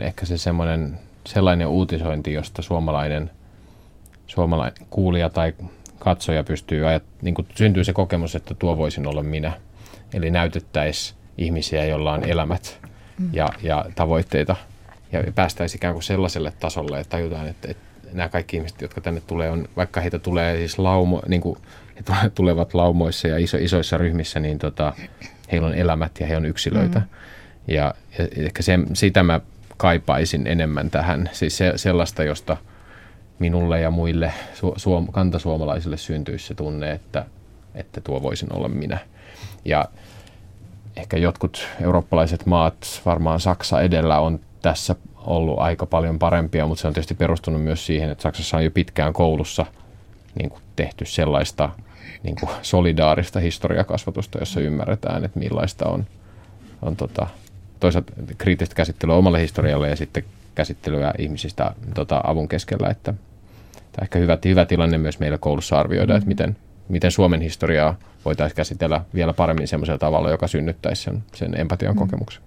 ehkä 0.00 0.26
se 0.26 0.38
semmoinen 0.38 0.98
sellainen 1.26 1.66
uutisointi, 1.66 2.32
josta 2.32 2.62
suomalainen, 2.62 3.30
suomalainen 4.32 4.86
kuulija 4.90 5.30
tai 5.30 5.52
katsoja 5.98 6.44
pystyy 6.44 6.86
ajat, 6.86 7.02
niin 7.22 7.34
kuin 7.34 7.48
syntyy 7.54 7.84
se 7.84 7.92
kokemus, 7.92 8.34
että 8.34 8.54
tuo 8.54 8.78
voisin 8.78 9.06
olla 9.06 9.22
minä– 9.22 9.52
Eli 10.14 10.30
näytettäisiin 10.30 11.18
ihmisiä, 11.38 11.84
joilla 11.84 12.12
on 12.12 12.24
elämät 12.24 12.80
ja, 13.32 13.48
ja 13.62 13.84
tavoitteita 13.94 14.56
ja 15.12 15.32
päästäisiin 15.34 15.78
ikään 15.78 15.94
kuin 15.94 16.02
sellaiselle 16.02 16.52
tasolle, 16.60 17.00
että 17.00 17.10
tajutaan, 17.10 17.48
että, 17.48 17.70
että 17.70 17.82
nämä 18.12 18.28
kaikki 18.28 18.56
ihmiset, 18.56 18.82
jotka 18.82 19.00
tänne 19.00 19.22
tulee, 19.26 19.50
on, 19.50 19.68
vaikka 19.76 20.00
heitä 20.00 20.18
tulee 20.18 20.56
siis 20.56 20.78
laumo, 20.78 21.22
niin 21.28 21.40
kuin 21.40 21.58
he 21.96 22.30
tulevat 22.34 22.74
laumoissa 22.74 23.28
ja 23.28 23.38
iso, 23.38 23.56
isoissa 23.60 23.98
ryhmissä, 23.98 24.40
niin 24.40 24.58
tota, 24.58 24.92
heillä 25.52 25.68
on 25.68 25.74
elämät 25.74 26.20
ja 26.20 26.26
he 26.26 26.36
on 26.36 26.46
yksilöitä. 26.46 26.98
Mm. 26.98 27.06
Ja, 27.68 27.94
ja 28.18 28.28
ehkä 28.36 28.62
se, 28.62 28.78
sitä 28.92 29.22
mä 29.22 29.40
kaipaisin 29.76 30.46
enemmän 30.46 30.90
tähän, 30.90 31.30
siis 31.32 31.56
se, 31.56 31.72
sellaista, 31.76 32.24
josta 32.24 32.56
minulle 33.42 33.80
ja 33.80 33.90
muille 33.90 34.32
su, 34.54 34.74
suom, 34.76 35.06
kantasuomalaisille 35.12 35.96
syntyisi 35.96 36.46
se 36.46 36.54
tunne, 36.54 36.92
että, 36.92 37.24
että 37.74 38.00
tuo 38.00 38.22
voisin 38.22 38.52
olla 38.52 38.68
minä. 38.68 38.98
Ja 39.64 39.84
ehkä 40.96 41.16
jotkut 41.16 41.68
eurooppalaiset 41.82 42.46
maat, 42.46 43.02
varmaan 43.04 43.40
Saksa 43.40 43.80
edellä 43.80 44.20
on 44.20 44.40
tässä 44.62 44.96
ollut 45.16 45.58
aika 45.58 45.86
paljon 45.86 46.18
parempia, 46.18 46.66
mutta 46.66 46.80
se 46.82 46.88
on 46.88 46.94
tietysti 46.94 47.14
perustunut 47.14 47.62
myös 47.62 47.86
siihen, 47.86 48.10
että 48.10 48.22
Saksassa 48.22 48.56
on 48.56 48.64
jo 48.64 48.70
pitkään 48.70 49.12
koulussa 49.12 49.66
niin 50.34 50.50
kuin 50.50 50.62
tehty 50.76 51.04
sellaista 51.04 51.70
niin 52.22 52.36
kuin 52.40 52.50
solidaarista 52.62 53.40
historiakasvatusta, 53.40 54.38
jossa 54.38 54.60
ymmärretään, 54.60 55.24
että 55.24 55.38
millaista 55.38 55.88
on, 55.88 56.06
on 56.82 56.96
tota, 56.96 57.26
toisaalta 57.80 58.12
kriittistä 58.38 58.74
käsittelyä 58.74 59.14
omalle 59.14 59.40
historialle 59.40 59.88
ja 59.88 59.96
sitten 59.96 60.24
käsittelyä 60.54 61.12
ihmisistä 61.18 61.74
tota, 61.94 62.20
avun 62.24 62.48
keskellä. 62.48 62.88
Että, 62.88 63.14
tämä 63.92 64.02
ehkä 64.02 64.18
hyvä, 64.18 64.38
hyvä 64.44 64.64
tilanne 64.64 64.98
myös 64.98 65.18
meillä 65.18 65.38
koulussa 65.38 65.76
arvioida, 65.76 66.16
että 66.16 66.28
miten, 66.28 66.56
miten 66.88 67.10
Suomen 67.10 67.40
historiaa 67.40 67.94
voitaisiin 68.24 68.56
käsitellä 68.56 69.00
vielä 69.14 69.32
paremmin 69.32 69.68
sellaisella 69.68 69.98
tavalla, 69.98 70.30
joka 70.30 70.48
synnyttäisi 70.48 71.02
sen, 71.02 71.24
sen 71.34 71.60
empatian 71.60 71.94
mm. 71.94 71.98
kokemuksen. 71.98 72.42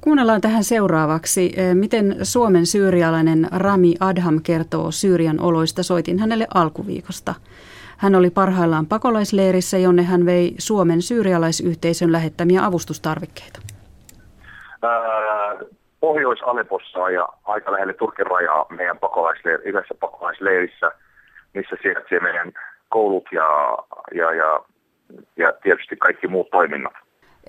Kuunnellaan 0.00 0.40
tähän 0.40 0.64
seuraavaksi, 0.64 1.52
eh, 1.56 1.74
miten 1.74 2.16
Suomen 2.22 2.66
syyrialainen 2.66 3.48
Rami 3.52 3.94
Adham 4.00 4.40
kertoo 4.42 4.90
Syyrian 4.90 5.40
oloista. 5.40 5.82
Soitin 5.82 6.18
hänelle 6.18 6.46
alkuviikosta. 6.54 7.34
Hän 7.96 8.14
oli 8.14 8.30
parhaillaan 8.30 8.86
pakolaisleirissä, 8.86 9.78
jonne 9.78 10.02
hän 10.02 10.26
vei 10.26 10.54
Suomen 10.58 11.02
syyrialaisyhteisön 11.02 12.12
lähettämiä 12.12 12.64
avustustarvikkeita. 12.64 13.60
Pohjois-Alepossa 16.00 17.10
ja 17.10 17.28
aika 17.44 17.72
lähelle 17.72 17.92
Turkin 17.92 18.26
rajaa 18.26 18.66
meidän 18.70 18.98
pakolaisleiri, 18.98 19.62
yhdessä 19.64 19.94
pakolaisleirissä, 20.00 20.92
missä 21.54 21.76
sijaitsee 21.82 22.20
meidän 22.20 22.52
koulut 22.88 23.28
ja, 23.32 23.78
ja, 24.14 24.34
ja, 24.34 24.60
ja 25.36 25.52
tietysti 25.62 25.96
kaikki 25.96 26.28
muut 26.28 26.50
toiminnat. 26.50 26.92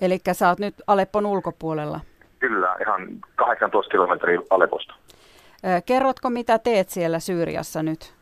Eli 0.00 0.18
sä 0.32 0.48
oot 0.48 0.58
nyt 0.58 0.74
Aleppon 0.86 1.26
ulkopuolella? 1.26 2.00
Kyllä, 2.38 2.76
ihan 2.80 3.08
18 3.36 3.90
kilometriä 3.90 4.40
Alepposta. 4.50 4.94
Kerrotko, 5.86 6.30
mitä 6.30 6.58
teet 6.58 6.88
siellä 6.88 7.18
Syyriassa 7.18 7.82
nyt? 7.82 8.14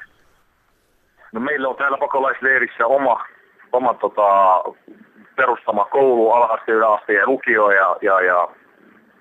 No 1.32 1.40
meillä 1.40 1.68
on 1.68 1.76
täällä 1.76 1.98
pakolaisleirissä 1.98 2.86
oma, 2.86 3.24
oma 3.72 3.94
tota, 3.94 4.62
perustama 5.36 5.84
koulu, 5.84 6.30
alaaste, 6.30 6.72
yläaste 6.72 7.12
ja 7.12 7.26
lukio 7.26 7.70
ja, 7.70 7.96
ja, 8.02 8.20
ja 8.20 8.48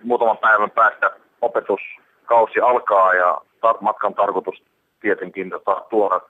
muutaman 0.03 0.37
päivän 0.37 0.71
päästä 0.71 1.11
opetuskausi 1.41 2.59
alkaa 2.59 3.13
ja 3.13 3.41
tar- 3.65 3.81
matkan 3.81 4.13
tarkoitus 4.13 4.63
tietenkin 5.01 5.49
tota, 5.49 5.85
tuoda 5.89 6.21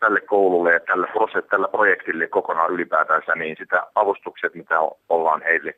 tälle 0.00 0.20
koululle 0.20 0.72
ja 0.72 0.80
tälle, 0.80 1.08
tälle 1.50 1.68
projektille 1.68 2.26
kokonaan 2.26 2.70
ylipäätänsä, 2.70 3.34
niin 3.34 3.56
sitä 3.58 3.86
avustukset, 3.94 4.54
mitä 4.54 4.74
ollaan 5.08 5.42
heille 5.42 5.74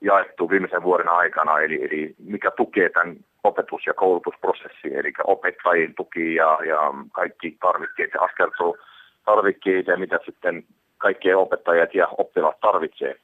jaettu 0.00 0.50
viimeisen 0.50 0.82
vuoden 0.82 1.08
aikana, 1.08 1.60
eli, 1.60 1.84
eli 1.84 2.14
mikä 2.18 2.50
tukee 2.50 2.88
tämän 2.88 3.16
opetus- 3.44 3.86
ja 3.86 3.94
koulutusprosessin, 3.94 4.96
eli 4.96 5.12
opettajien 5.24 5.94
tuki 5.94 6.34
ja, 6.34 6.58
ja 6.66 6.80
kaikki 7.12 7.56
tarvikkeet 7.60 8.10
ja 8.14 8.22
askeltuu 8.22 8.78
tarvikkeet 9.24 9.86
ja 9.86 9.96
mitä 9.96 10.18
sitten 10.24 10.64
kaikkien 10.98 11.36
opettajat 11.36 11.94
ja 11.94 12.08
oppilaat 12.18 12.60
tarvitsee. 12.60 13.16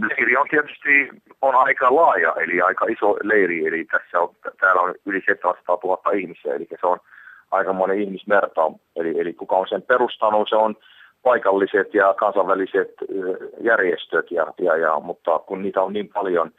Leiri 0.00 0.36
on 0.36 0.46
tietysti 0.50 1.08
on 1.42 1.54
aika 1.54 1.96
laaja, 1.96 2.34
eli 2.36 2.60
aika 2.60 2.86
iso 2.86 3.16
leiri, 3.22 3.66
eli 3.66 3.84
tässä 3.84 4.20
on, 4.20 4.34
täällä 4.60 4.82
on 4.82 4.94
yli 5.06 5.22
700 5.26 5.78
000 5.84 6.10
ihmisiä, 6.10 6.54
eli 6.54 6.66
se 6.80 6.86
on 6.86 6.98
aikamoinen 7.50 8.00
ihmismerta. 8.00 8.72
Eli, 8.96 9.20
eli 9.20 9.32
kuka 9.32 9.56
on 9.56 9.66
sen 9.68 9.82
perustanut, 9.82 10.48
se 10.48 10.56
on 10.56 10.76
paikalliset 11.22 11.94
ja 11.94 12.14
kansainväliset 12.14 12.94
järjestöt, 13.60 14.30
ja, 14.30 14.46
ja, 14.58 14.76
ja, 14.76 15.00
mutta 15.00 15.38
kun 15.38 15.62
niitä 15.62 15.82
on 15.82 15.92
niin 15.92 16.08
paljon, 16.08 16.50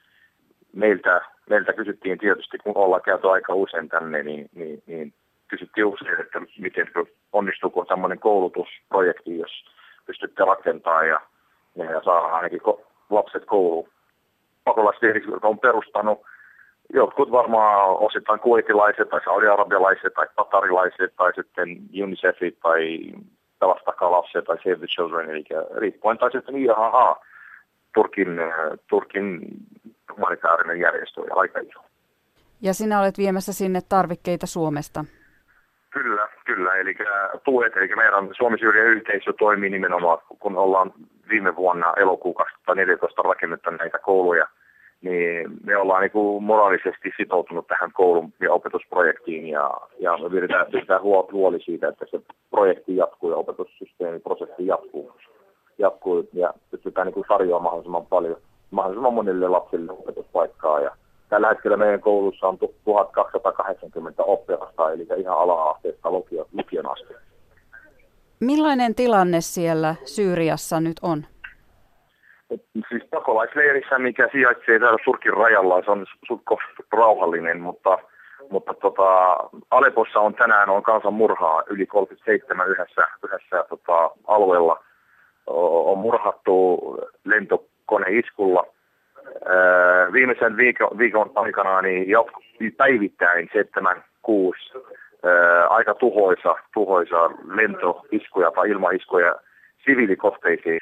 meiltä, 0.74 1.22
meiltä 1.50 1.74
kysyttiin 1.74 2.18
tietysti, 2.18 2.58
kun 2.58 2.78
ollaan 2.78 3.02
käyty 3.02 3.30
aika 3.30 3.54
usein 3.54 3.90
tänne, 3.90 4.24
niin, 4.24 4.50
niin, 4.56 4.84
niin 4.86 5.14
kysyttiin 5.48 5.86
usein, 5.86 6.22
että 6.22 6.42
miten 6.60 6.88
onnistuuko 7.34 7.86
tämmöinen 7.86 8.20
koulutusprojekti, 8.20 9.38
jos 9.38 9.66
pystytte 10.06 10.46
rakentamaan 10.46 11.08
ja, 11.08 11.22
ja, 11.76 11.92
ja 11.92 12.02
saa 12.04 12.36
ainakin 12.36 12.62
lapset 13.14 13.46
kouluun. 13.46 13.90
Pakolaiset 14.64 15.24
on 15.44 15.60
perustanut 15.60 16.22
jotkut 16.94 17.32
varmaan 17.32 17.90
osittain 17.90 18.40
kuitilaiset 18.40 19.10
tai 19.10 19.22
saudiarabialaiset 19.26 20.14
tai 20.14 20.28
katarilaiset 20.36 21.16
tai 21.16 21.34
sitten 21.36 21.68
UNICEFit 22.04 22.60
tai 22.60 23.00
pelastakaa 23.60 24.12
lapsia 24.12 24.42
tai 24.42 24.58
Save 24.58 24.76
the 24.76 24.88
Children, 24.88 25.30
eli 25.30 25.44
riippuen 25.76 26.18
tai 26.18 26.32
sitten 26.32 26.58
IHH, 26.58 27.22
Turkin, 27.94 28.40
Turkin 28.90 29.40
humanitaarinen 30.16 30.80
järjestö 30.80 31.22
ja 31.22 31.36
aika 31.36 31.60
iso. 31.60 31.80
Ja 32.62 32.74
sinä 32.74 33.00
olet 33.00 33.18
viemässä 33.18 33.54
sinne 33.54 33.80
tarvikkeita 33.90 34.48
Suomesta? 34.48 35.06
Kyllä, 35.94 36.28
kyllä. 36.46 36.76
Eli 36.76 36.96
tuet, 37.44 37.78
eli 37.78 37.96
meidän 37.96 38.30
suomi 38.32 38.58
yhteisö 38.62 39.34
toimii 39.34 39.70
nimenomaan, 39.70 40.18
kun 40.40 40.58
ollaan 40.58 40.94
viime 41.30 41.56
vuonna 41.56 41.94
elokuun 41.98 42.36
2014 42.36 43.22
rakennettu 43.22 43.70
näitä 43.70 44.00
kouluja– 44.00 44.48
niin 45.04 45.50
me 45.64 45.78
ollaan 45.78 46.02
niin 46.02 46.12
kuin 46.12 46.44
moraalisesti 46.44 47.12
sitoutunut 47.18 47.68
tähän 47.68 47.92
koulun 47.92 48.34
ja 48.40 48.54
opetusprojektiin 48.54 49.48
ja, 49.48 49.72
ja 50.00 50.18
me 50.18 50.30
pidetään, 50.30 50.66
pidetään 50.72 51.02
huoli 51.02 51.60
siitä, 51.60 51.88
että 51.88 52.06
se 52.12 52.20
projekti 52.50 52.96
jatkuu 52.98 53.30
ja 53.30 53.36
opetussysteemiprosessi 53.36 54.68
jatkuu, 54.68 55.12
jatkuu 55.78 56.30
ja 56.34 56.54
pystytään 56.72 57.08
niin 57.08 57.14
kuin 57.14 57.26
tarjoamaan 57.28 57.64
mahdollisimman 57.64 58.06
paljon, 58.06 58.38
mahdollisimman 58.72 59.14
monille 59.14 59.48
lapsille 59.48 59.92
opetuspaikkaa 59.92 60.80
ja 60.80 60.92
Tällä 61.34 61.50
hetkellä 61.50 61.78
meidän 61.78 62.02
koulussa 62.02 62.48
on 62.48 62.58
1280 62.58 64.24
oppilasta, 64.24 64.92
eli 64.92 65.08
ihan 65.18 65.38
ala-asteesta 65.38 66.12
lukion, 66.12 66.46
lukion 66.54 66.92
asti. 66.92 67.14
Millainen 68.40 68.96
tilanne 68.96 69.42
siellä 69.42 69.96
Syyriassa 70.06 70.80
nyt 70.80 71.00
on? 71.02 71.26
siis 72.90 73.04
pakolaisleirissä, 73.10 74.00
mikä 74.00 74.30
sijaitsee 74.32 74.80
täällä 74.80 74.98
Turkin 75.06 75.34
rajalla, 75.34 75.82
se 75.86 75.92
on 75.92 76.06
suht 76.28 76.44
rauhallinen, 76.92 77.62
mutta, 77.62 77.98
mutta 78.50 78.74
tota, 78.74 79.38
Alepossa 79.72 80.20
on 80.20 80.34
tänään 80.34 80.70
on 80.70 80.84
kansanmurhaa 80.84 81.64
yli 81.68 81.86
37 81.86 82.70
yhdessä, 82.70 83.02
yhdessä 83.26 83.66
tota, 83.70 84.12
alueella. 84.28 84.84
On 85.48 85.98
murhattu 85.98 86.80
lentokoneiskulla. 87.24 88.73
Viimeisen 90.14 90.58
viikon, 90.58 90.98
viikon 90.98 91.32
aikana 91.36 91.82
niin 91.82 92.06
päivittäin 92.78 93.50
7-6 94.28 94.82
aika 95.70 95.94
tuhoisa, 95.94 96.56
tuhoisa 96.74 97.30
lentoiskuja 97.46 98.52
tai 98.52 98.70
ilmaiskuja 98.70 99.36
siviilikohteisiin. 99.86 100.80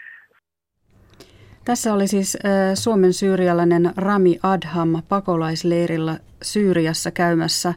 Tässä 1.66 1.94
oli 1.94 2.08
siis 2.08 2.38
Suomen 2.74 3.14
syyrialainen 3.14 3.92
Rami 3.98 4.40
Adham 4.44 5.04
pakolaisleirillä 5.10 6.18
Syyriassa 6.42 7.12
käymässä. 7.12 7.74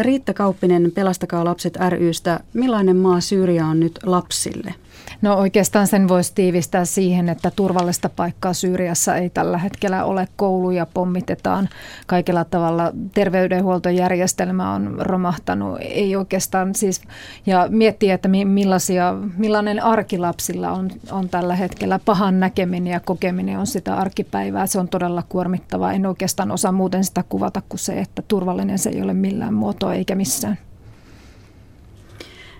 Riitta 0.00 0.34
Kauppinen, 0.34 0.92
Pelastakaa 0.94 1.44
lapset 1.44 1.74
rystä. 1.88 2.40
Millainen 2.54 2.96
maa 2.96 3.20
Syyria 3.20 3.64
on 3.64 3.80
nyt 3.80 3.92
lapsille? 4.06 4.74
No 5.22 5.34
oikeastaan 5.34 5.86
sen 5.86 6.08
voisi 6.08 6.32
tiivistää 6.34 6.84
siihen, 6.84 7.28
että 7.28 7.50
turvallista 7.56 8.08
paikkaa 8.08 8.52
Syyriassa 8.52 9.16
ei 9.16 9.30
tällä 9.30 9.58
hetkellä 9.58 10.04
ole. 10.04 10.28
Kouluja 10.36 10.86
pommitetaan 10.86 11.68
kaikella 12.06 12.44
tavalla. 12.44 12.92
Terveydenhuoltojärjestelmä 13.14 14.74
on 14.74 14.96
romahtanut. 14.98 15.78
Ei 15.80 16.16
oikeastaan 16.16 16.74
siis, 16.74 17.00
ja 17.46 17.66
miettii, 17.70 18.10
että 18.10 18.28
millaisia, 18.28 19.14
millainen 19.36 19.82
arkilapsilla 19.82 20.72
on, 20.72 20.90
on 21.10 21.28
tällä 21.28 21.54
hetkellä. 21.54 22.00
Pahan 22.04 22.40
näkeminen 22.40 22.92
ja 22.92 23.00
kokeminen 23.00 23.58
on 23.58 23.66
sitä 23.66 23.94
arkipäivää. 23.94 24.66
Se 24.66 24.78
on 24.78 24.88
todella 24.88 25.22
kuormittavaa. 25.28 25.92
En 25.92 26.06
oikeastaan 26.06 26.50
osaa 26.50 26.72
muuten 26.72 27.04
sitä 27.04 27.24
kuvata 27.28 27.62
kuin 27.68 27.78
se, 27.78 28.00
että 28.00 28.22
turvallinen 28.28 28.78
se 28.78 28.90
ei 28.90 29.02
ole 29.02 29.14
millään 29.14 29.54
muotoa 29.54 29.94
eikä 29.94 30.14
missään. 30.14 30.58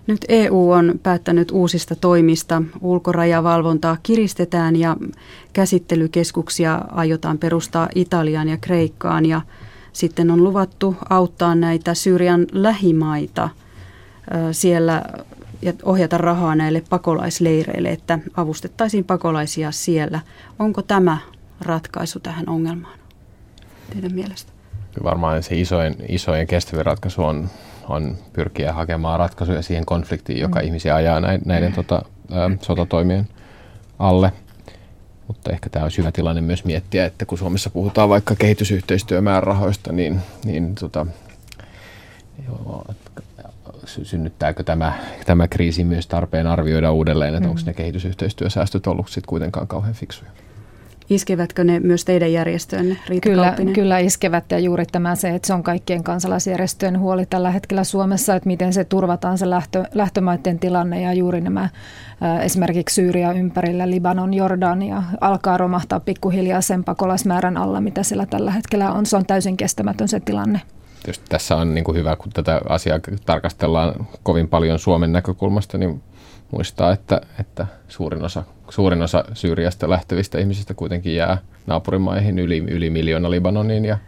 Nyt 0.07 0.25
EU 0.29 0.71
on 0.71 1.01
päättänyt 1.03 1.51
uusista 1.51 1.97
toimista. 1.97 2.63
Ulkorajavalvontaa 2.81 3.97
kiristetään 4.03 4.77
ja 4.77 4.97
käsittelykeskuksia 5.53 6.81
aiotaan 6.91 7.39
perustaa 7.39 7.89
Italiaan 7.95 8.49
ja 8.49 8.57
Kreikkaan. 8.57 9.27
Ja 9.27 9.41
sitten 9.93 10.31
on 10.31 10.45
luvattu 10.45 10.97
auttaa 11.11 11.55
näitä 11.55 11.95
Syyrian 11.95 12.47
lähimaita 12.53 13.49
siellä 14.53 15.03
ja 15.63 15.73
ohjata 15.83 16.19
rahaa 16.19 16.55
näille 16.55 16.83
pakolaisleireille, 16.91 17.91
että 17.91 18.19
avustettaisiin 18.37 19.05
pakolaisia 19.05 19.73
siellä. 19.73 20.21
Onko 20.59 20.83
tämä 20.83 21.19
ratkaisu 21.61 22.21
tähän 22.21 22.49
ongelmaan 22.49 22.99
teidän 23.93 24.15
mielestä? 24.15 24.53
Varmaan 25.05 25.43
se 25.43 25.61
isoin, 25.61 25.97
isoin 26.09 26.47
kestävä 26.47 26.83
ratkaisu 26.83 27.25
on 27.25 27.49
on 27.93 28.17
pyrkiä 28.33 28.73
hakemaan 28.73 29.19
ratkaisuja 29.19 29.63
siihen 29.63 29.87
konfliktiin, 29.87 30.41
joka 30.41 30.61
mm. 30.61 30.67
ihmisiä 30.67 30.95
ajaa 30.95 31.21
näiden, 31.21 31.43
näiden 31.45 31.69
mm. 31.69 31.75
tota, 31.75 32.03
ä, 32.33 32.51
sotatoimien 32.61 33.29
alle. 33.99 34.33
Mutta 35.27 35.53
ehkä 35.53 35.71
tämä 35.71 35.85
on 35.85 35.91
hyvä 35.99 36.13
tilanne 36.13 36.41
myös 36.41 36.65
miettiä, 36.65 37.07
että 37.07 37.27
kun 37.27 37.39
Suomessa 37.39 37.71
puhutaan 37.71 38.09
vaikka 38.09 38.35
kehitysyhteistyömäärärahoista, 38.35 39.93
niin, 39.93 40.21
niin 40.45 40.75
tota, 40.75 41.07
joo, 42.47 42.85
synnyttääkö 43.87 44.63
tämä, 44.63 44.93
tämä 45.27 45.49
kriisi 45.49 45.85
myös 45.85 46.07
tarpeen 46.07 46.47
arvioida 46.47 46.93
uudelleen, 46.93 47.35
että 47.35 47.47
mm. 47.47 47.51
onko 47.51 47.63
ne 47.67 47.75
kehitysyhteistyösäästöt 47.75 48.87
ollut 48.87 49.07
sitten 49.07 49.29
kuitenkaan 49.29 49.67
kauhean 49.67 49.95
fiksuja? 49.95 50.31
Iskevätkö 51.15 51.65
ne 51.65 51.81
myös 51.81 52.05
teidän 52.05 52.33
järjestöönne, 52.33 52.97
Riita 53.09 53.29
kyllä, 53.29 53.55
kyllä 53.75 53.99
iskevät 53.99 54.45
ja 54.51 54.59
juuri 54.59 54.87
tämä 54.87 55.15
se, 55.15 55.35
että 55.35 55.47
se 55.47 55.55
on 55.55 55.63
kaikkien 55.63 56.03
kansalaisjärjestöjen 56.05 56.99
huoli 56.99 57.27
tällä 57.27 57.51
hetkellä 57.51 57.85
Suomessa, 57.85 58.35
että 58.35 58.47
miten 58.47 58.73
se 58.73 58.85
turvataan 58.85 59.39
se 59.39 59.51
lähtö, 59.51 59.85
lähtömaiden 59.95 60.59
tilanne 60.59 61.03
ja 61.03 61.13
juuri 61.13 61.41
nämä 61.41 61.69
esimerkiksi 62.43 62.95
Syyria 62.95 63.33
ympärillä, 63.33 63.91
Libanon, 63.91 64.35
Jordania 64.35 65.03
alkaa 65.21 65.57
romahtaa 65.57 66.01
pikkuhiljaa 66.01 66.61
sen 66.61 66.85
pakolaismäärän 66.85 67.57
alla, 67.57 67.81
mitä 67.81 68.03
siellä 68.03 68.27
tällä 68.27 68.51
hetkellä 68.51 68.93
on. 68.93 69.07
Se 69.07 69.17
on 69.17 69.27
täysin 69.27 69.57
kestämätön 69.57 70.09
se 70.09 70.21
tilanne. 70.21 70.61
Tietysti 71.03 71.25
tässä 71.29 71.57
on 71.57 71.75
niin 71.75 71.85
kuin 71.85 71.97
hyvä, 71.97 72.17
kun 72.17 72.33
tätä 72.33 72.61
asiaa 72.69 72.99
tarkastellaan 73.27 74.07
kovin 74.23 74.49
paljon 74.49 74.79
Suomen 74.79 75.13
näkökulmasta, 75.13 75.79
niin 75.79 76.03
muistaa, 76.51 76.93
että, 76.93 77.21
että 77.41 77.67
suurin, 77.89 78.25
osa, 78.25 78.43
suurin 78.73 79.03
osa 79.03 79.25
Syyriasta 79.35 79.91
lähtevistä 79.91 80.39
ihmisistä 80.39 80.75
kuitenkin 80.75 81.17
jää 81.17 81.39
naapurimaihin 81.67 82.39
yli, 82.39 82.59
yli 82.59 82.91
miljoona 82.91 83.31
Libanoniin 83.31 83.85
ja, 83.85 83.99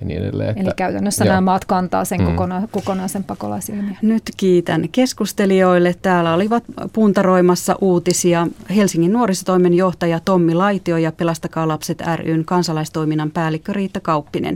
ja 0.00 0.06
niin 0.06 0.22
edelleen. 0.22 0.50
Että, 0.50 0.62
Eli 0.62 0.70
käytännössä 0.76 1.24
joo. 1.24 1.32
nämä 1.32 1.40
maat 1.40 1.64
kantaa 1.64 2.04
sen 2.04 2.20
mm. 2.20 2.26
kokona, 2.26 2.68
kokonaisen 2.70 3.24
pakolaisilmiön. 3.24 3.98
Nyt 4.02 4.22
kiitän 4.36 4.88
keskustelijoille. 4.92 5.94
Täällä 6.02 6.34
olivat 6.34 6.64
puntaroimassa 6.92 7.76
uutisia 7.80 8.46
Helsingin 8.76 9.12
nuorisotoimen 9.12 9.74
johtaja 9.74 10.20
Tommi 10.24 10.54
Laitio 10.54 10.96
ja 10.96 11.12
Pelastakaa 11.12 11.68
lapset 11.68 12.02
ryn 12.16 12.44
kansalaistoiminnan 12.44 13.30
päällikkö 13.30 13.72
Riitta 13.72 14.00
Kauppinen. 14.00 14.46